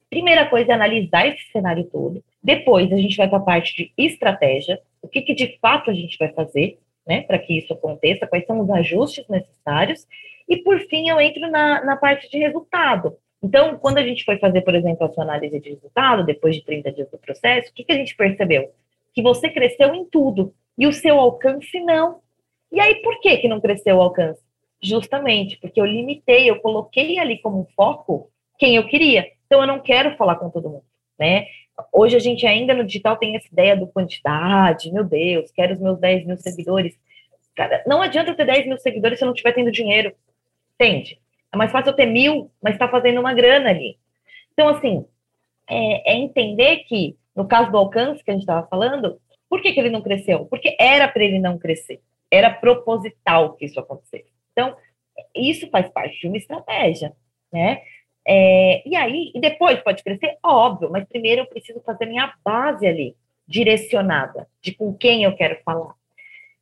[0.09, 2.23] primeira coisa é analisar esse cenário todo.
[2.41, 5.93] Depois a gente vai para a parte de estratégia, o que, que de fato a
[5.93, 10.07] gente vai fazer, né, para que isso aconteça, quais são os ajustes necessários.
[10.47, 13.17] E por fim eu entro na, na parte de resultado.
[13.43, 16.63] Então, quando a gente foi fazer, por exemplo, a sua análise de resultado, depois de
[16.63, 18.71] 30 dias do processo, o que, que a gente percebeu?
[19.13, 22.21] Que você cresceu em tudo e o seu alcance não.
[22.71, 24.41] E aí, por que, que não cresceu o alcance?
[24.81, 29.27] Justamente porque eu limitei, eu coloquei ali como foco quem eu queria.
[29.47, 30.85] Então, eu não quero falar com todo mundo,
[31.17, 31.47] né?
[31.91, 35.79] Hoje a gente ainda no digital tem essa ideia do quantidade, meu Deus, quero os
[35.79, 36.95] meus 10 mil seguidores.
[37.55, 40.13] Cara, não adianta ter 10 mil seguidores se eu não estiver tendo dinheiro,
[40.75, 41.19] entende?
[41.51, 43.97] É mais fácil eu ter mil, mas está fazendo uma grana ali.
[44.53, 45.07] Então, assim,
[45.67, 49.19] é, é, entender que, no caso do alcance que a gente estava falando,
[49.49, 50.45] por que, que ele não cresceu?
[50.45, 51.99] Porque era para ele não crescer.
[52.29, 54.31] Era proposital que isso acontecesse.
[54.51, 54.75] Então,
[55.35, 57.11] isso faz parte de uma estratégia,
[57.51, 57.81] né?
[58.27, 60.37] É, e aí, e depois pode crescer?
[60.43, 63.15] Óbvio, mas primeiro eu preciso fazer minha base ali,
[63.47, 65.93] direcionada, de com quem eu quero falar.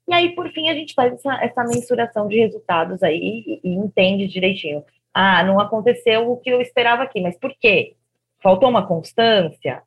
[0.07, 3.73] E aí, por fim, a gente faz essa, essa mensuração de resultados aí e, e
[3.75, 4.83] entende direitinho.
[5.13, 7.95] Ah, não aconteceu o que eu esperava aqui, mas por quê?
[8.41, 9.83] Faltou uma constância?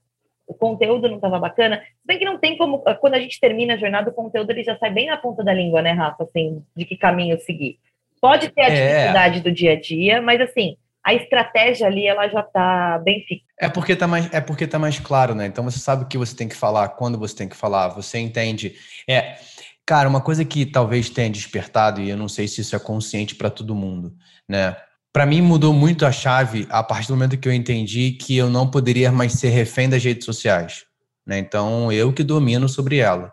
[0.46, 1.78] O conteúdo não estava bacana?
[1.78, 4.62] Se bem que não tem como, quando a gente termina a jornada, o conteúdo ele
[4.62, 6.24] já sai bem na ponta da língua, né, Rafa?
[6.24, 7.78] Assim, de que caminho seguir.
[8.20, 8.94] Pode ter a é.
[8.94, 13.44] dificuldade do dia a dia, mas assim, a estratégia ali ela já está bem fixa.
[13.60, 15.46] É porque está mais, é porque tá mais claro, né?
[15.46, 18.18] Então você sabe o que você tem que falar, quando você tem que falar, você
[18.18, 18.74] entende.
[19.08, 19.36] É,
[19.84, 23.34] cara, uma coisa que talvez tenha despertado e eu não sei se isso é consciente
[23.34, 24.14] para todo mundo,
[24.48, 24.76] né?
[25.12, 28.48] Para mim mudou muito a chave a partir do momento que eu entendi que eu
[28.48, 30.84] não poderia mais ser refém das redes sociais,
[31.26, 31.38] né?
[31.38, 33.32] Então eu que domino sobre ela.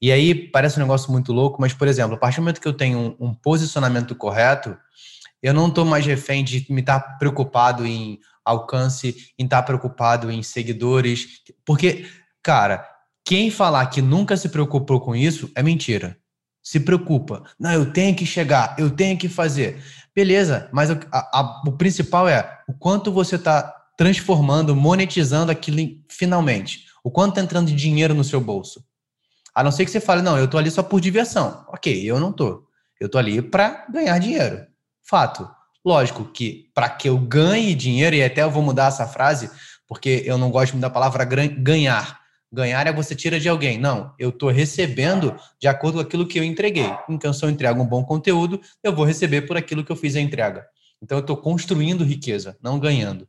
[0.00, 2.68] E aí parece um negócio muito louco, mas por exemplo, a partir do momento que
[2.68, 4.76] eu tenho um, um posicionamento correto,
[5.42, 9.62] eu não estou mais refém de me estar tá preocupado em alcance, em estar tá
[9.62, 12.06] preocupado em seguidores, porque,
[12.42, 12.88] cara,
[13.24, 16.16] quem falar que nunca se preocupou com isso é mentira.
[16.62, 17.42] Se preocupa.
[17.58, 19.82] Não, eu tenho que chegar, eu tenho que fazer.
[20.14, 25.78] Beleza, mas o, a, a, o principal é o quanto você está transformando, monetizando aquilo
[26.08, 26.86] finalmente.
[27.04, 28.84] O quanto está entrando de dinheiro no seu bolso.
[29.54, 31.64] A não ser que você fale, não, eu estou ali só por diversão.
[31.68, 32.66] Ok, eu não estou.
[33.00, 34.66] Eu estou ali para ganhar dinheiro.
[35.08, 35.48] Fato.
[35.84, 39.50] Lógico que para que eu ganhe dinheiro, e até eu vou mudar essa frase,
[39.86, 42.20] porque eu não gosto muito da palavra ganhar.
[42.52, 43.78] Ganhar é você tira de alguém.
[43.78, 46.90] Não, eu estou recebendo de acordo com aquilo que eu entreguei.
[47.08, 50.14] Então, se eu entrego um bom conteúdo, eu vou receber por aquilo que eu fiz
[50.14, 50.66] a entrega.
[51.02, 53.26] Então, eu estou construindo riqueza, não ganhando.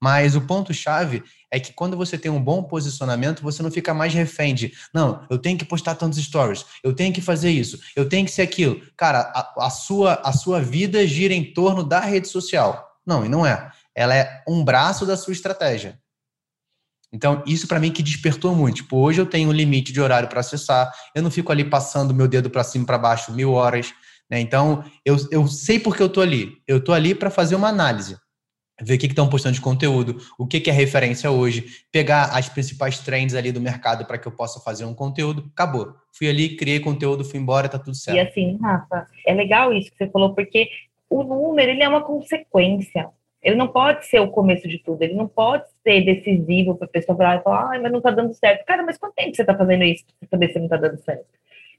[0.00, 4.14] Mas o ponto-chave é que quando você tem um bom posicionamento, você não fica mais
[4.14, 8.08] refém de, não, eu tenho que postar tantos stories, eu tenho que fazer isso, eu
[8.08, 8.80] tenho que ser aquilo.
[8.96, 12.88] Cara, a, a sua, a sua vida gira em torno da rede social.
[13.06, 13.70] Não, e não é.
[13.94, 16.00] Ela é um braço da sua estratégia.
[17.12, 18.76] Então, isso para mim que despertou muito.
[18.76, 22.14] Tipo, hoje eu tenho um limite de horário para acessar, eu não fico ali passando
[22.14, 23.92] meu dedo para cima e para baixo mil horas.
[24.30, 24.40] Né?
[24.40, 26.56] Então, eu, eu sei porque eu tô ali.
[26.66, 28.16] Eu tô ali para fazer uma análise.
[28.80, 32.48] Ver o que estão postando de conteúdo, o que, que é referência hoje, pegar as
[32.48, 35.50] principais trends ali do mercado para que eu possa fazer um conteúdo.
[35.52, 35.94] Acabou.
[36.12, 38.16] Fui ali, criei conteúdo, fui embora, tá tudo certo.
[38.16, 40.68] E assim, Rafa, é legal isso que você falou, porque
[41.08, 43.08] o número ele é uma consequência.
[43.42, 46.90] Ele não pode ser o começo de tudo, ele não pode ser decisivo para a
[46.90, 48.64] pessoa falar, ah, mas não está dando certo.
[48.64, 51.26] Cara, mas quanto tempo você está fazendo isso para saber se não está dando certo?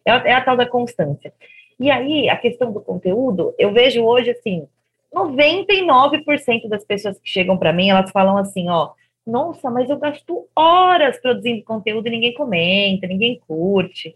[0.05, 1.33] É a, é a tal da constância.
[1.79, 4.67] E aí, a questão do conteúdo, eu vejo hoje assim,
[5.13, 8.91] 99% das pessoas que chegam para mim, elas falam assim, ó,
[9.25, 14.15] nossa, mas eu gasto horas produzindo conteúdo e ninguém comenta, ninguém curte.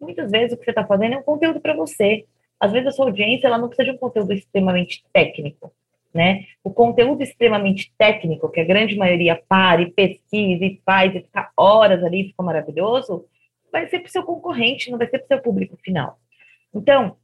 [0.00, 2.26] Muitas vezes o que você está fazendo é um conteúdo para você.
[2.60, 5.72] Às vezes a sua audiência ela não precisa de um conteúdo extremamente técnico
[6.14, 6.46] né?
[6.62, 11.50] O conteúdo extremamente técnico, que a grande maioria para e pesquisa e faz e fica
[11.56, 13.26] horas ali, fica maravilhoso,
[13.72, 16.16] vai ser para o seu concorrente, não vai ser para o seu público final.
[16.72, 17.16] Então,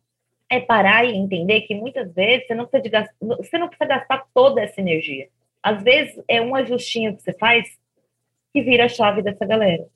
[0.51, 4.27] é parar e entender que muitas vezes você não precisa, gastar, você não precisa gastar
[4.35, 5.29] toda essa energia.
[5.63, 7.69] Às vezes é um ajustinho que você faz
[8.53, 9.87] que vira a chave dessa galera.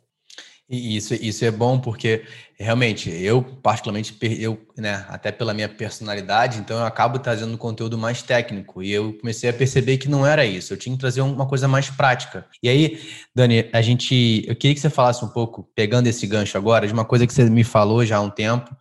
[0.71, 2.25] E isso, isso é bom porque
[2.59, 8.23] realmente eu particularmente eu, né, até pela minha personalidade, então eu acabo trazendo conteúdo mais
[8.23, 10.73] técnico e eu comecei a perceber que não era isso.
[10.73, 12.47] Eu tinha que trazer uma coisa mais prática.
[12.63, 12.99] E aí,
[13.35, 16.93] Dani, a gente, eu queria que você falasse um pouco, pegando esse gancho agora, de
[16.95, 18.75] uma coisa que você me falou já há um tempo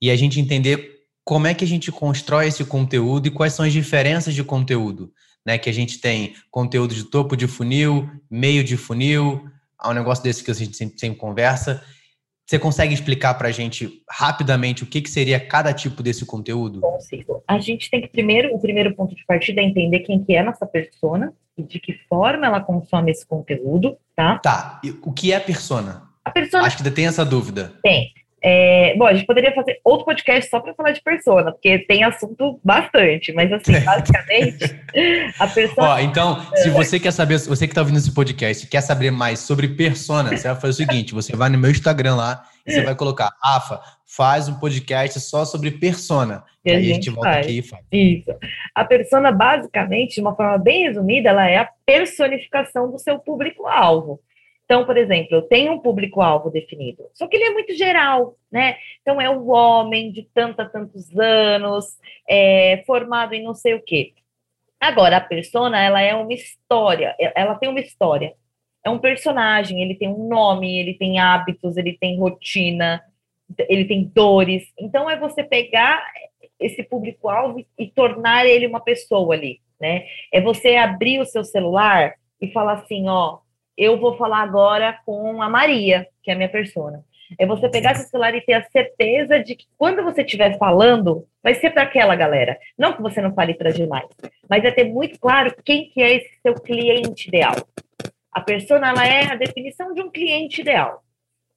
[0.00, 0.95] e a gente entender
[1.26, 5.12] como é que a gente constrói esse conteúdo e quais são as diferenças de conteúdo,
[5.44, 5.58] né?
[5.58, 9.44] Que a gente tem conteúdo de topo de funil, meio de funil
[9.76, 11.82] a um negócio desse que a gente sempre, sempre conversa.
[12.46, 16.80] Você consegue explicar para a gente rapidamente o que, que seria cada tipo desse conteúdo?
[16.80, 17.42] Consigo.
[17.48, 20.44] A gente tem que primeiro, o primeiro ponto de partida é entender quem que é
[20.44, 24.38] nossa persona e de que forma ela consome esse conteúdo, tá?
[24.38, 24.80] Tá.
[24.84, 26.04] E o que é persona?
[26.24, 26.64] A persona.
[26.64, 27.74] Acho que tem essa dúvida.
[27.82, 28.12] Tem.
[28.42, 32.04] É, bom, a gente poderia fazer outro podcast só para falar de persona, porque tem
[32.04, 34.78] assunto bastante, mas assim, basicamente,
[35.38, 35.88] a persona.
[35.88, 39.40] Ó, então, se você quer saber, você que está ouvindo esse podcast, quer saber mais
[39.40, 42.82] sobre persona, você vai fazer o seguinte: você vai no meu Instagram lá e você
[42.82, 46.44] vai colocar, Rafa, faz um podcast só sobre persona.
[46.64, 47.46] E, e aí a gente volta faz.
[47.46, 47.84] aqui e faz.
[47.90, 48.34] Isso.
[48.74, 54.20] A persona, basicamente, de uma forma bem resumida, ela é a personificação do seu público-alvo.
[54.66, 58.76] Então, por exemplo, eu tenho um público-alvo definido, só que ele é muito geral, né?
[59.00, 61.96] Então, é o homem de tantos a tantos anos,
[62.28, 64.12] é, formado em não sei o quê.
[64.80, 68.34] Agora, a persona, ela é uma história, ela tem uma história.
[68.84, 73.00] É um personagem, ele tem um nome, ele tem hábitos, ele tem rotina,
[73.68, 74.72] ele tem dores.
[74.78, 76.04] Então, é você pegar
[76.58, 80.06] esse público-alvo e tornar ele uma pessoa ali, né?
[80.32, 83.38] É você abrir o seu celular e falar assim, ó,
[83.76, 87.04] eu vou falar agora com a Maria, que é a minha persona.
[87.38, 91.26] É você pegar esse celular e ter a certeza de que quando você estiver falando,
[91.42, 92.56] vai ser para aquela galera.
[92.78, 94.06] Não que você não fale para demais,
[94.48, 97.56] mas é ter muito claro quem que é esse seu cliente ideal.
[98.30, 101.02] A persona ela é a definição de um cliente ideal.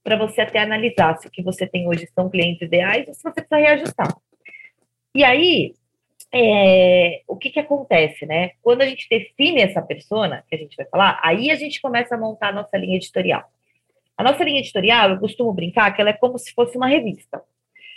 [0.04, 3.22] Para você até analisar se o que você tem hoje são clientes ideais ou se
[3.22, 4.16] você precisa reajustar.
[5.14, 5.74] E aí,
[6.32, 8.52] é, o que, que acontece, né?
[8.62, 12.16] Quando a gente define essa persona, que a gente vai falar, aí a gente começa
[12.16, 13.44] a montar a nossa linha editorial.
[14.16, 17.42] A nossa linha editorial, eu costumo brincar que ela é como se fosse uma revista.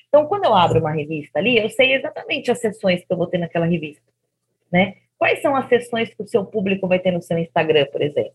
[0.08, 3.26] Então, quando eu abro uma revista ali, eu sei exatamente as sessões que eu vou
[3.26, 4.04] ter naquela revista,
[4.70, 4.94] né?
[5.18, 8.34] Quais são as sessões que o seu público vai ter no seu Instagram, por exemplo?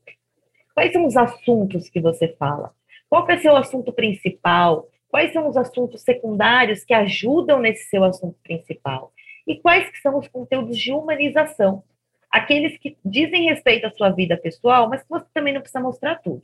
[0.74, 2.72] Quais são os assuntos que você fala?
[3.10, 4.88] Qual é o seu assunto principal?
[5.10, 9.12] Quais são os assuntos secundários que ajudam nesse seu assunto principal?
[9.48, 11.82] E quais são os conteúdos de humanização,
[12.30, 16.16] aqueles que dizem respeito à sua vida pessoal, mas que você também não precisa mostrar
[16.16, 16.44] tudo.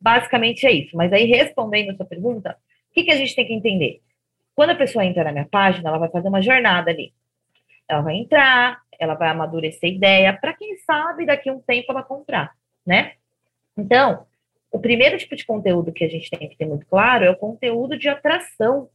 [0.00, 0.96] Basicamente é isso.
[0.96, 2.58] Mas aí, respondendo a sua pergunta,
[2.90, 4.02] o que, que a gente tem que entender?
[4.54, 7.12] Quando a pessoa entra na minha página, ela vai fazer uma jornada ali.
[7.88, 12.02] ela vai entrar, ela vai amadurecer ideia, para quem sabe daqui a um tempo ela
[12.02, 12.52] comprar,
[12.84, 13.14] né?
[13.76, 14.26] Então,
[14.72, 17.36] o primeiro tipo de conteúdo que a gente tem que ter muito claro é o
[17.36, 18.88] conteúdo de atração,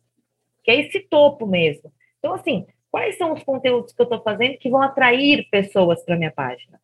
[0.63, 1.91] que é esse topo mesmo.
[2.19, 6.17] Então, assim, quais são os conteúdos que eu estou fazendo que vão atrair pessoas para
[6.17, 6.79] minha página?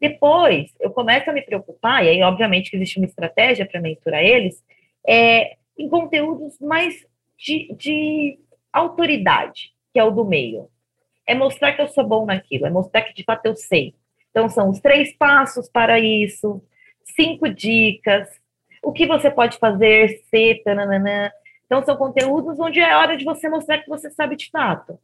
[0.00, 4.22] Depois, eu começo a me preocupar, e aí, obviamente, que existe uma estratégia para mentorar
[4.22, 4.64] eles,
[5.06, 7.04] é, em conteúdos mais
[7.36, 8.38] de, de
[8.72, 10.68] autoridade, que é o do meio.
[11.26, 13.94] É mostrar que eu sou bom naquilo, é mostrar que de fato eu sei.
[14.30, 16.62] Então, são os três passos para isso,
[17.02, 18.28] cinco dicas,
[18.82, 20.62] o que você pode fazer, se.
[21.66, 24.98] Então, são conteúdos onde é hora de você mostrar que você sabe de fato.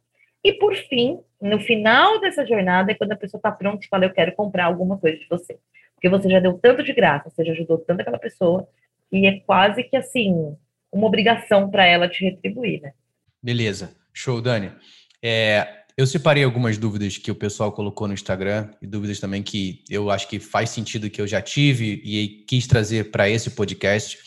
[0.45, 4.05] E, por fim, no final dessa jornada, é quando a pessoa está pronta e fala,
[4.05, 5.57] eu quero comprar alguma coisa de você.
[5.95, 8.67] Porque você já deu tanto de graça, você já ajudou tanto aquela pessoa,
[9.11, 10.55] e é quase que, assim,
[10.91, 12.93] uma obrigação para ela te retribuir, né?
[13.41, 13.95] Beleza.
[14.13, 14.71] Show, Dani.
[15.19, 19.83] É, eu separei algumas dúvidas que o pessoal colocou no Instagram e dúvidas também que
[19.89, 24.19] eu acho que faz sentido que eu já tive e quis trazer para esse podcast.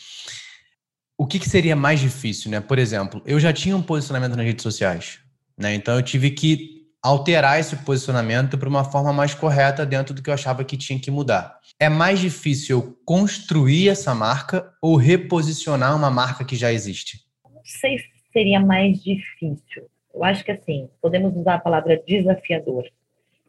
[1.17, 2.59] O que, que, seria mais difícil, né?
[2.59, 5.19] Por exemplo, eu já tinha um posicionamento nas redes sociais,
[5.59, 5.75] né?
[5.75, 10.29] Então eu tive que alterar esse posicionamento para uma forma mais correta dentro do que
[10.29, 11.59] eu achava que tinha que mudar.
[11.79, 17.19] É mais difícil eu construir essa marca ou reposicionar uma marca que já existe?
[17.43, 22.85] Não sei se seria mais difícil eu acho que assim, podemos usar a palavra desafiador.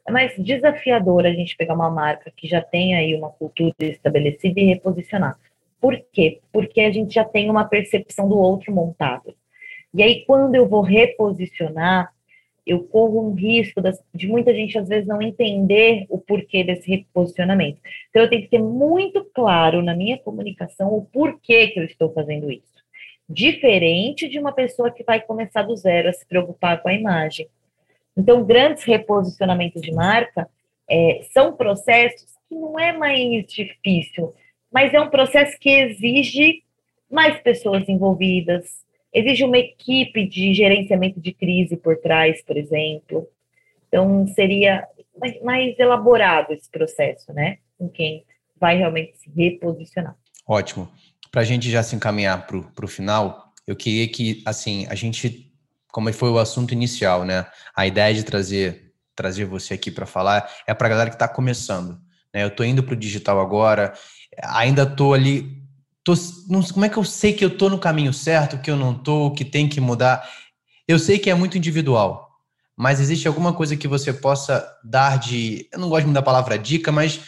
[0.07, 4.61] É mais desafiador a gente pegar uma marca que já tem aí uma cultura estabelecida
[4.61, 5.38] e reposicionar.
[5.81, 6.40] Por quê?
[6.53, 9.35] Porque a gente já tem uma percepção do outro montado.
[9.92, 12.12] E aí, quando eu vou reposicionar,
[12.66, 13.81] eu corro um risco
[14.14, 17.81] de muita gente, às vezes, não entender o porquê desse reposicionamento.
[18.11, 22.12] Então, eu tenho que ter muito claro na minha comunicação o porquê que eu estou
[22.12, 22.70] fazendo isso
[23.31, 27.46] diferente de uma pessoa que vai começar do zero a se preocupar com a imagem.
[28.16, 30.50] Então, grandes reposicionamentos de marca
[30.88, 34.35] é, são processos que não é mais difícil,
[34.70, 36.64] mas é um processo que exige
[37.09, 43.29] mais pessoas envolvidas, exige uma equipe de gerenciamento de crise por trás, por exemplo.
[43.88, 44.87] Então, seria
[45.18, 47.59] mais, mais elaborado esse processo, né?
[47.79, 48.25] Com quem
[48.59, 50.16] vai realmente se reposicionar.
[50.46, 50.88] Ótimo
[51.31, 55.53] para a gente já se encaminhar para o final, eu queria que, assim, a gente,
[55.92, 57.46] como foi o assunto inicial, né?
[57.75, 61.29] A ideia de trazer, trazer você aqui para falar é para a galera que está
[61.29, 62.01] começando.
[62.35, 62.42] Né?
[62.42, 63.92] Eu estou indo para o digital agora,
[64.42, 65.60] ainda estou ali.
[66.02, 66.14] Tô,
[66.48, 68.92] não, como é que eu sei que eu estou no caminho certo, que eu não
[68.92, 70.28] estou, que tem que mudar?
[70.88, 72.30] Eu sei que é muito individual,
[72.76, 75.68] mas existe alguma coisa que você possa dar de.
[75.72, 77.20] Eu não gosto muito da palavra dica, mas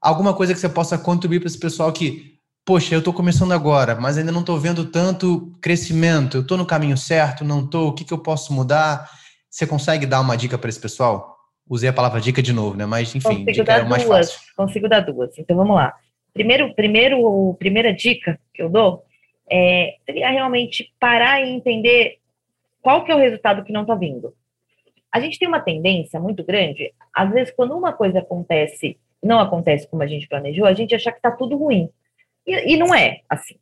[0.00, 2.30] alguma coisa que você possa contribuir para esse pessoal que
[2.64, 6.36] poxa, eu estou começando agora, mas ainda não estou vendo tanto crescimento.
[6.36, 7.44] Eu estou no caminho certo?
[7.44, 7.88] Não estou?
[7.88, 9.10] O que, que eu posso mudar?
[9.48, 11.36] Você consegue dar uma dica para esse pessoal?
[11.68, 12.86] Usei a palavra dica de novo, né?
[12.86, 14.40] Mas, enfim, consigo dica dar é mais duas, fácil.
[14.56, 15.36] Consigo dar duas.
[15.36, 15.94] Então, vamos lá.
[16.32, 19.04] Primeiro, primeiro, primeira dica que eu dou
[19.50, 22.18] é, seria realmente parar e entender
[22.80, 24.34] qual que é o resultado que não está vindo.
[25.12, 29.88] A gente tem uma tendência muito grande, às vezes, quando uma coisa acontece, não acontece
[29.88, 31.90] como a gente planejou, a gente achar que está tudo ruim.
[32.46, 33.56] E, e não é assim.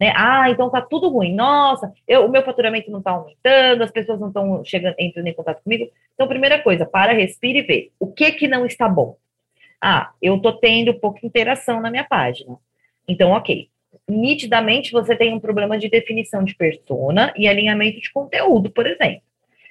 [0.00, 0.12] Né?
[0.16, 1.32] Ah, então tá tudo ruim.
[1.32, 5.34] Nossa, eu, o meu faturamento não está aumentando, as pessoas não estão chegando, entrando em
[5.34, 5.88] contato comigo.
[6.14, 7.90] Então, primeira coisa, para, respira e vê.
[8.00, 9.16] O que que não está bom?
[9.84, 12.56] Ah, eu tô tendo pouca interação na minha página.
[13.08, 13.68] Então, ok.
[14.08, 19.22] Nitidamente, você tem um problema de definição de persona e alinhamento de conteúdo, por exemplo.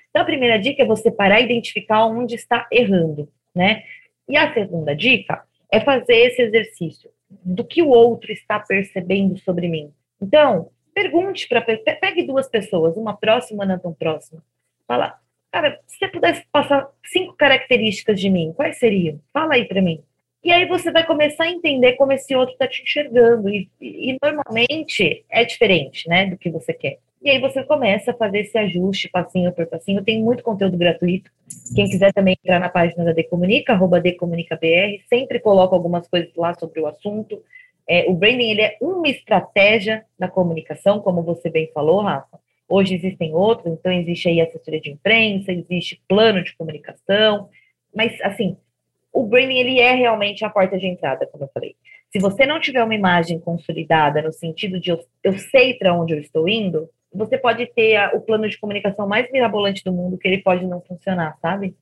[0.10, 3.84] Então, a primeira dica é você parar e identificar onde está errando, né?
[4.28, 9.69] E a segunda dica é fazer esse exercício do que o outro está percebendo sobre
[9.69, 9.93] mim.
[10.21, 14.43] Então, pergunte para pegue duas pessoas, uma próxima, não tão próxima.
[14.86, 15.20] Fala,
[15.52, 19.20] cara, se você pudesse passar cinco características de mim, quais seriam?
[19.34, 20.04] Fala aí para mim.
[20.44, 23.48] E aí você vai começar a entender como esse outro está te enxergando.
[23.50, 26.98] E, e, normalmente é diferente, né, do que você quer.
[27.22, 30.04] E aí você começa a fazer esse ajuste passinho por passinho.
[30.04, 31.30] Tem muito conteúdo gratuito.
[31.76, 36.56] Quem quiser também entrar na página da Decomunica, arroba DecomunicaBR, sempre coloco algumas coisas lá
[36.56, 37.44] sobre o assunto.
[37.88, 42.40] É, o branding ele é uma estratégia da comunicação, como você bem falou, Rafa.
[42.71, 47.49] Hoje existem outros, então existe aí assessoria de imprensa, existe plano de comunicação,
[47.93, 48.55] mas assim,
[49.11, 51.76] o branding ele é realmente a porta de entrada, como eu falei.
[52.09, 56.13] Se você não tiver uma imagem consolidada no sentido de eu, eu sei para onde
[56.13, 60.17] eu estou indo, você pode ter a, o plano de comunicação mais mirabolante do mundo,
[60.17, 61.76] que ele pode não funcionar, sabe?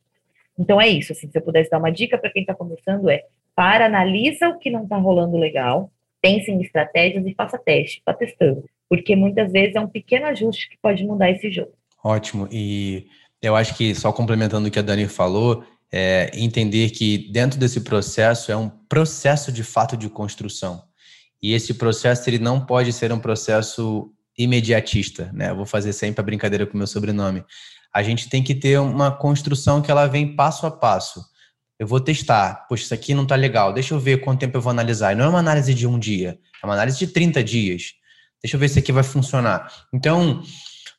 [0.58, 3.26] Então é isso, assim, se eu pudesse dar uma dica para quem está começando é,
[3.56, 8.12] para, analisa o que não está rolando legal, pense em estratégias e faça teste, está
[8.12, 11.72] testando, porque muitas vezes é um pequeno ajuste que pode mudar esse jogo.
[12.04, 13.08] Ótimo, e
[13.42, 17.82] Eu acho que, só complementando o que a Dani falou, é entender que dentro desse
[17.82, 20.84] processo é um processo de fato de construção.
[21.42, 25.52] E esse processo ele não pode ser um processo imediatista, né?
[25.52, 27.44] Eu vou fazer sempre a brincadeira com o meu sobrenome.
[27.94, 31.24] A gente tem que ter uma construção que ela vem passo a passo.
[31.78, 34.62] Eu vou testar, poxa, isso aqui não está legal, deixa eu ver quanto tempo eu
[34.62, 35.14] vou analisar.
[35.14, 37.94] E não é uma análise de um dia, é uma análise de 30 dias.
[38.44, 39.72] Deixa eu ver se aqui vai funcionar.
[39.94, 40.42] Então,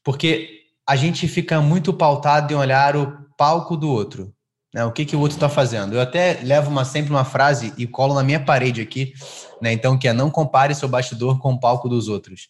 [0.04, 4.34] porque a gente fica muito pautado em olhar o palco do outro.
[4.72, 4.84] Né?
[4.84, 5.94] O que, que o outro está fazendo?
[5.94, 9.12] Eu até levo uma, sempre uma frase e colo na minha parede aqui,
[9.60, 9.72] né?
[9.72, 12.48] Então, que é não compare seu bastidor com o palco dos outros.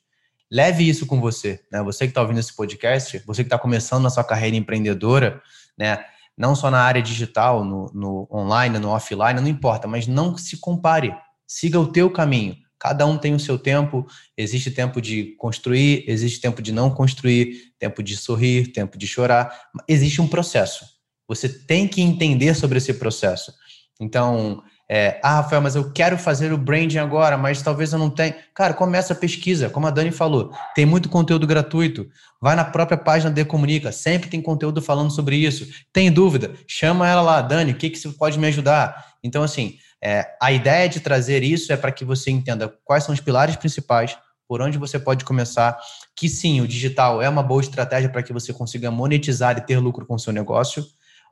[0.50, 1.82] Leve isso com você, né?
[1.82, 5.40] Você que está ouvindo esse podcast, você que está começando na sua carreira empreendedora,
[5.78, 6.04] né?
[6.36, 10.56] Não só na área digital, no, no online, no offline, não importa, mas não se
[10.58, 11.14] compare.
[11.46, 12.56] Siga o teu caminho.
[12.80, 14.06] Cada um tem o seu tempo.
[14.36, 19.54] Existe tempo de construir, existe tempo de não construir, tempo de sorrir, tempo de chorar.
[19.86, 20.86] Existe um processo.
[21.28, 23.52] Você tem que entender sobre esse processo.
[24.00, 24.62] Então,
[24.92, 28.34] é, ah, Rafael, mas eu quero fazer o branding agora, mas talvez eu não tenha.
[28.52, 32.08] Cara, começa a pesquisa, como a Dani falou, tem muito conteúdo gratuito.
[32.40, 35.68] Vai na própria página de Comunica, sempre tem conteúdo falando sobre isso.
[35.92, 36.54] Tem dúvida?
[36.66, 39.14] Chama ela lá, Dani, o que, que você pode me ajudar?
[39.22, 43.14] Então, assim, é, a ideia de trazer isso é para que você entenda quais são
[43.14, 44.16] os pilares principais,
[44.48, 45.78] por onde você pode começar,
[46.16, 49.78] que sim, o digital é uma boa estratégia para que você consiga monetizar e ter
[49.78, 50.84] lucro com o seu negócio,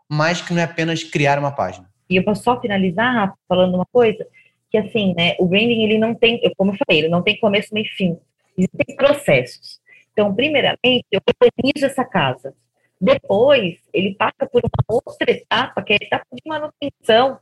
[0.08, 1.90] mas que não é apenas criar uma página.
[2.08, 4.24] E eu posso só finalizar falando uma coisa,
[4.70, 7.74] que assim, né, o branding ele não tem, como eu falei, ele não tem começo
[7.74, 8.16] nem fim.
[8.56, 9.80] Existem processos.
[10.12, 12.54] Então, primeiramente, eu organizo essa casa.
[13.00, 17.38] Depois, ele passa por uma outra etapa, que é a etapa de manutenção.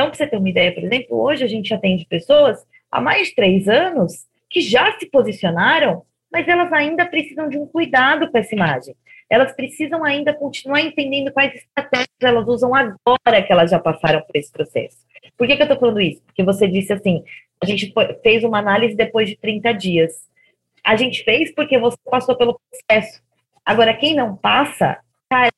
[0.00, 3.28] Então, para você ter uma ideia, por exemplo, hoje a gente atende pessoas há mais
[3.28, 8.38] de três anos que já se posicionaram, mas elas ainda precisam de um cuidado com
[8.38, 8.96] essa imagem
[9.30, 14.34] elas precisam ainda continuar entendendo quais estratégias elas usam agora que elas já passaram por
[14.34, 14.98] esse processo.
[15.38, 16.20] Por que, que eu estou falando isso?
[16.26, 17.22] Porque você disse assim,
[17.62, 17.94] a gente
[18.24, 20.28] fez uma análise depois de 30 dias.
[20.84, 23.22] A gente fez porque você passou pelo processo.
[23.64, 24.98] Agora, quem não passa,
[25.30, 25.52] cara,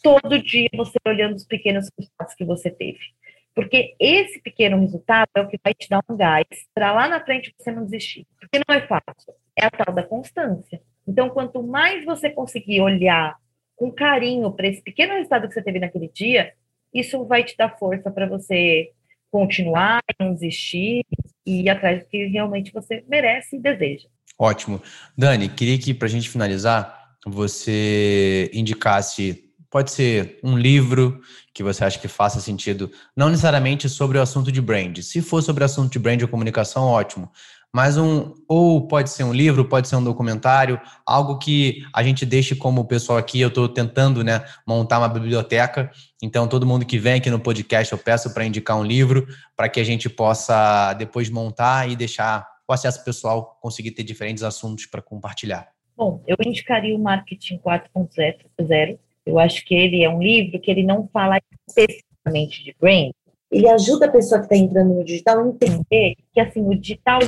[0.00, 3.15] todo dia você olhando os pequenos resultados que você teve.
[3.56, 6.44] Porque esse pequeno resultado é o que vai te dar um gás
[6.74, 8.26] para lá na frente você não desistir.
[8.38, 9.32] Porque não é fácil.
[9.58, 10.78] É a tal da constância.
[11.08, 13.34] Então, quanto mais você conseguir olhar
[13.74, 16.52] com carinho para esse pequeno resultado que você teve naquele dia,
[16.92, 18.90] isso vai te dar força para você
[19.30, 21.06] continuar, não desistir
[21.46, 24.06] e ir atrás do que realmente você merece e deseja.
[24.38, 24.82] Ótimo.
[25.16, 31.20] Dani, queria que, para a gente finalizar, você indicasse, pode ser um livro
[31.52, 34.98] que você acha que faça sentido, não necessariamente sobre o assunto de brand.
[34.98, 37.30] Se for sobre o assunto de brand ou comunicação, ótimo
[37.76, 42.24] mas um ou pode ser um livro, pode ser um documentário, algo que a gente
[42.24, 45.90] deixe como o pessoal aqui, eu estou tentando, né, montar uma biblioteca.
[46.22, 49.68] Então todo mundo que vem aqui no podcast eu peço para indicar um livro para
[49.68, 54.86] que a gente possa depois montar e deixar o acesso pessoal conseguir ter diferentes assuntos
[54.86, 55.68] para compartilhar.
[55.94, 58.98] Bom, eu indicaria o Marketing 4.0.
[59.26, 63.10] Eu acho que ele é um livro que ele não fala especificamente de brand,
[63.50, 67.20] ele ajuda a pessoa que está entrando no digital a entender que assim o digital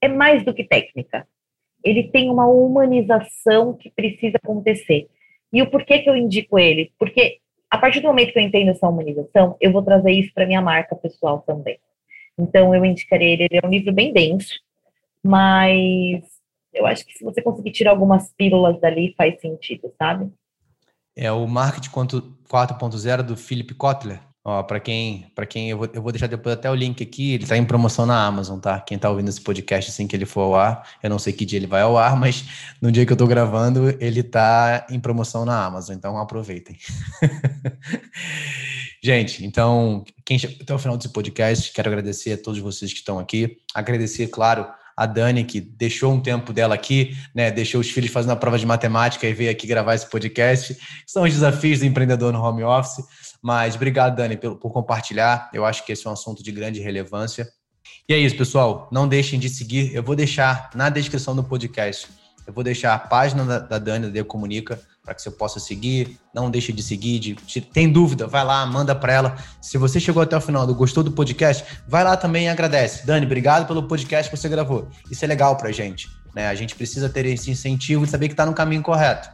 [0.00, 1.26] é mais do que técnica.
[1.82, 5.08] Ele tem uma humanização que precisa acontecer.
[5.52, 6.92] E o porquê que eu indico ele?
[6.98, 7.38] Porque
[7.70, 10.62] a partir do momento que eu entendo essa humanização, eu vou trazer isso para minha
[10.62, 11.78] marca pessoal também.
[12.38, 14.54] Então eu indicaria ele, ele é um livro bem denso,
[15.22, 16.22] mas
[16.72, 20.30] eu acho que se você conseguir tirar algumas pílulas dali, faz sentido, sabe?
[21.16, 24.20] É o Marketing 4.0 do Philip Kotler?
[24.46, 27.32] Ó, para quem, para quem eu vou, eu vou deixar depois até o link aqui,
[27.32, 28.78] ele está em promoção na Amazon, tá?
[28.78, 31.46] Quem está ouvindo esse podcast assim que ele for ao ar, eu não sei que
[31.46, 32.44] dia ele vai ao ar, mas
[32.78, 36.76] no dia que eu estou gravando, ele está em promoção na Amazon, então aproveitem.
[39.02, 42.98] Gente, então, quem chegou até o final desse podcast, quero agradecer a todos vocês que
[42.98, 44.66] estão aqui, agradecer, claro,
[44.96, 47.50] a Dani, que deixou um tempo dela aqui, né?
[47.50, 50.76] Deixou os filhos fazendo a prova de matemática e veio aqui gravar esse podcast.
[51.06, 53.04] São os desafios do empreendedor no home office.
[53.42, 55.50] Mas obrigado, Dani, por, por compartilhar.
[55.52, 57.46] Eu acho que esse é um assunto de grande relevância.
[58.08, 58.88] E é isso, pessoal.
[58.92, 59.94] Não deixem de seguir.
[59.94, 62.06] Eu vou deixar na descrição do podcast.
[62.46, 66.18] Eu vou deixar a página da, da Dani, da Comunica, para que você possa seguir.
[66.34, 67.18] Não deixe de seguir.
[67.18, 69.36] De, de, tem dúvida, vai lá, manda para ela.
[69.60, 73.06] Se você chegou até o final, gostou do podcast, vai lá também e agradece.
[73.06, 74.88] Dani, obrigado pelo podcast que você gravou.
[75.10, 76.08] Isso é legal para gente.
[76.34, 76.48] Né?
[76.48, 79.30] A gente precisa ter esse incentivo de saber que está no caminho correto.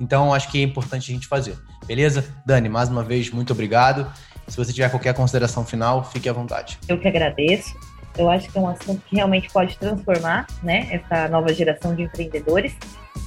[0.00, 1.56] Então, acho que é importante a gente fazer.
[1.86, 2.24] Beleza?
[2.44, 4.10] Dani, mais uma vez, muito obrigado.
[4.48, 6.78] Se você tiver qualquer consideração final, fique à vontade.
[6.88, 7.74] Eu que agradeço.
[8.18, 12.02] Eu acho que é um assunto que realmente pode transformar né, essa nova geração de
[12.02, 12.74] empreendedores.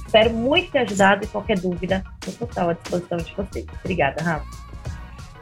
[0.06, 3.66] Espero muito ter ajudado e qualquer dúvida, estou total à disposição de vocês.
[3.84, 4.46] Obrigada, Rafa.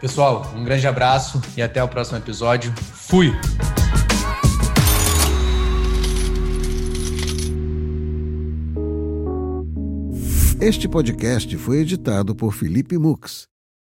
[0.01, 2.73] Pessoal, um grande abraço e até o próximo episódio.
[2.77, 3.33] Fui!
[10.61, 13.47] Este podcast foi editado por Felipe Mux.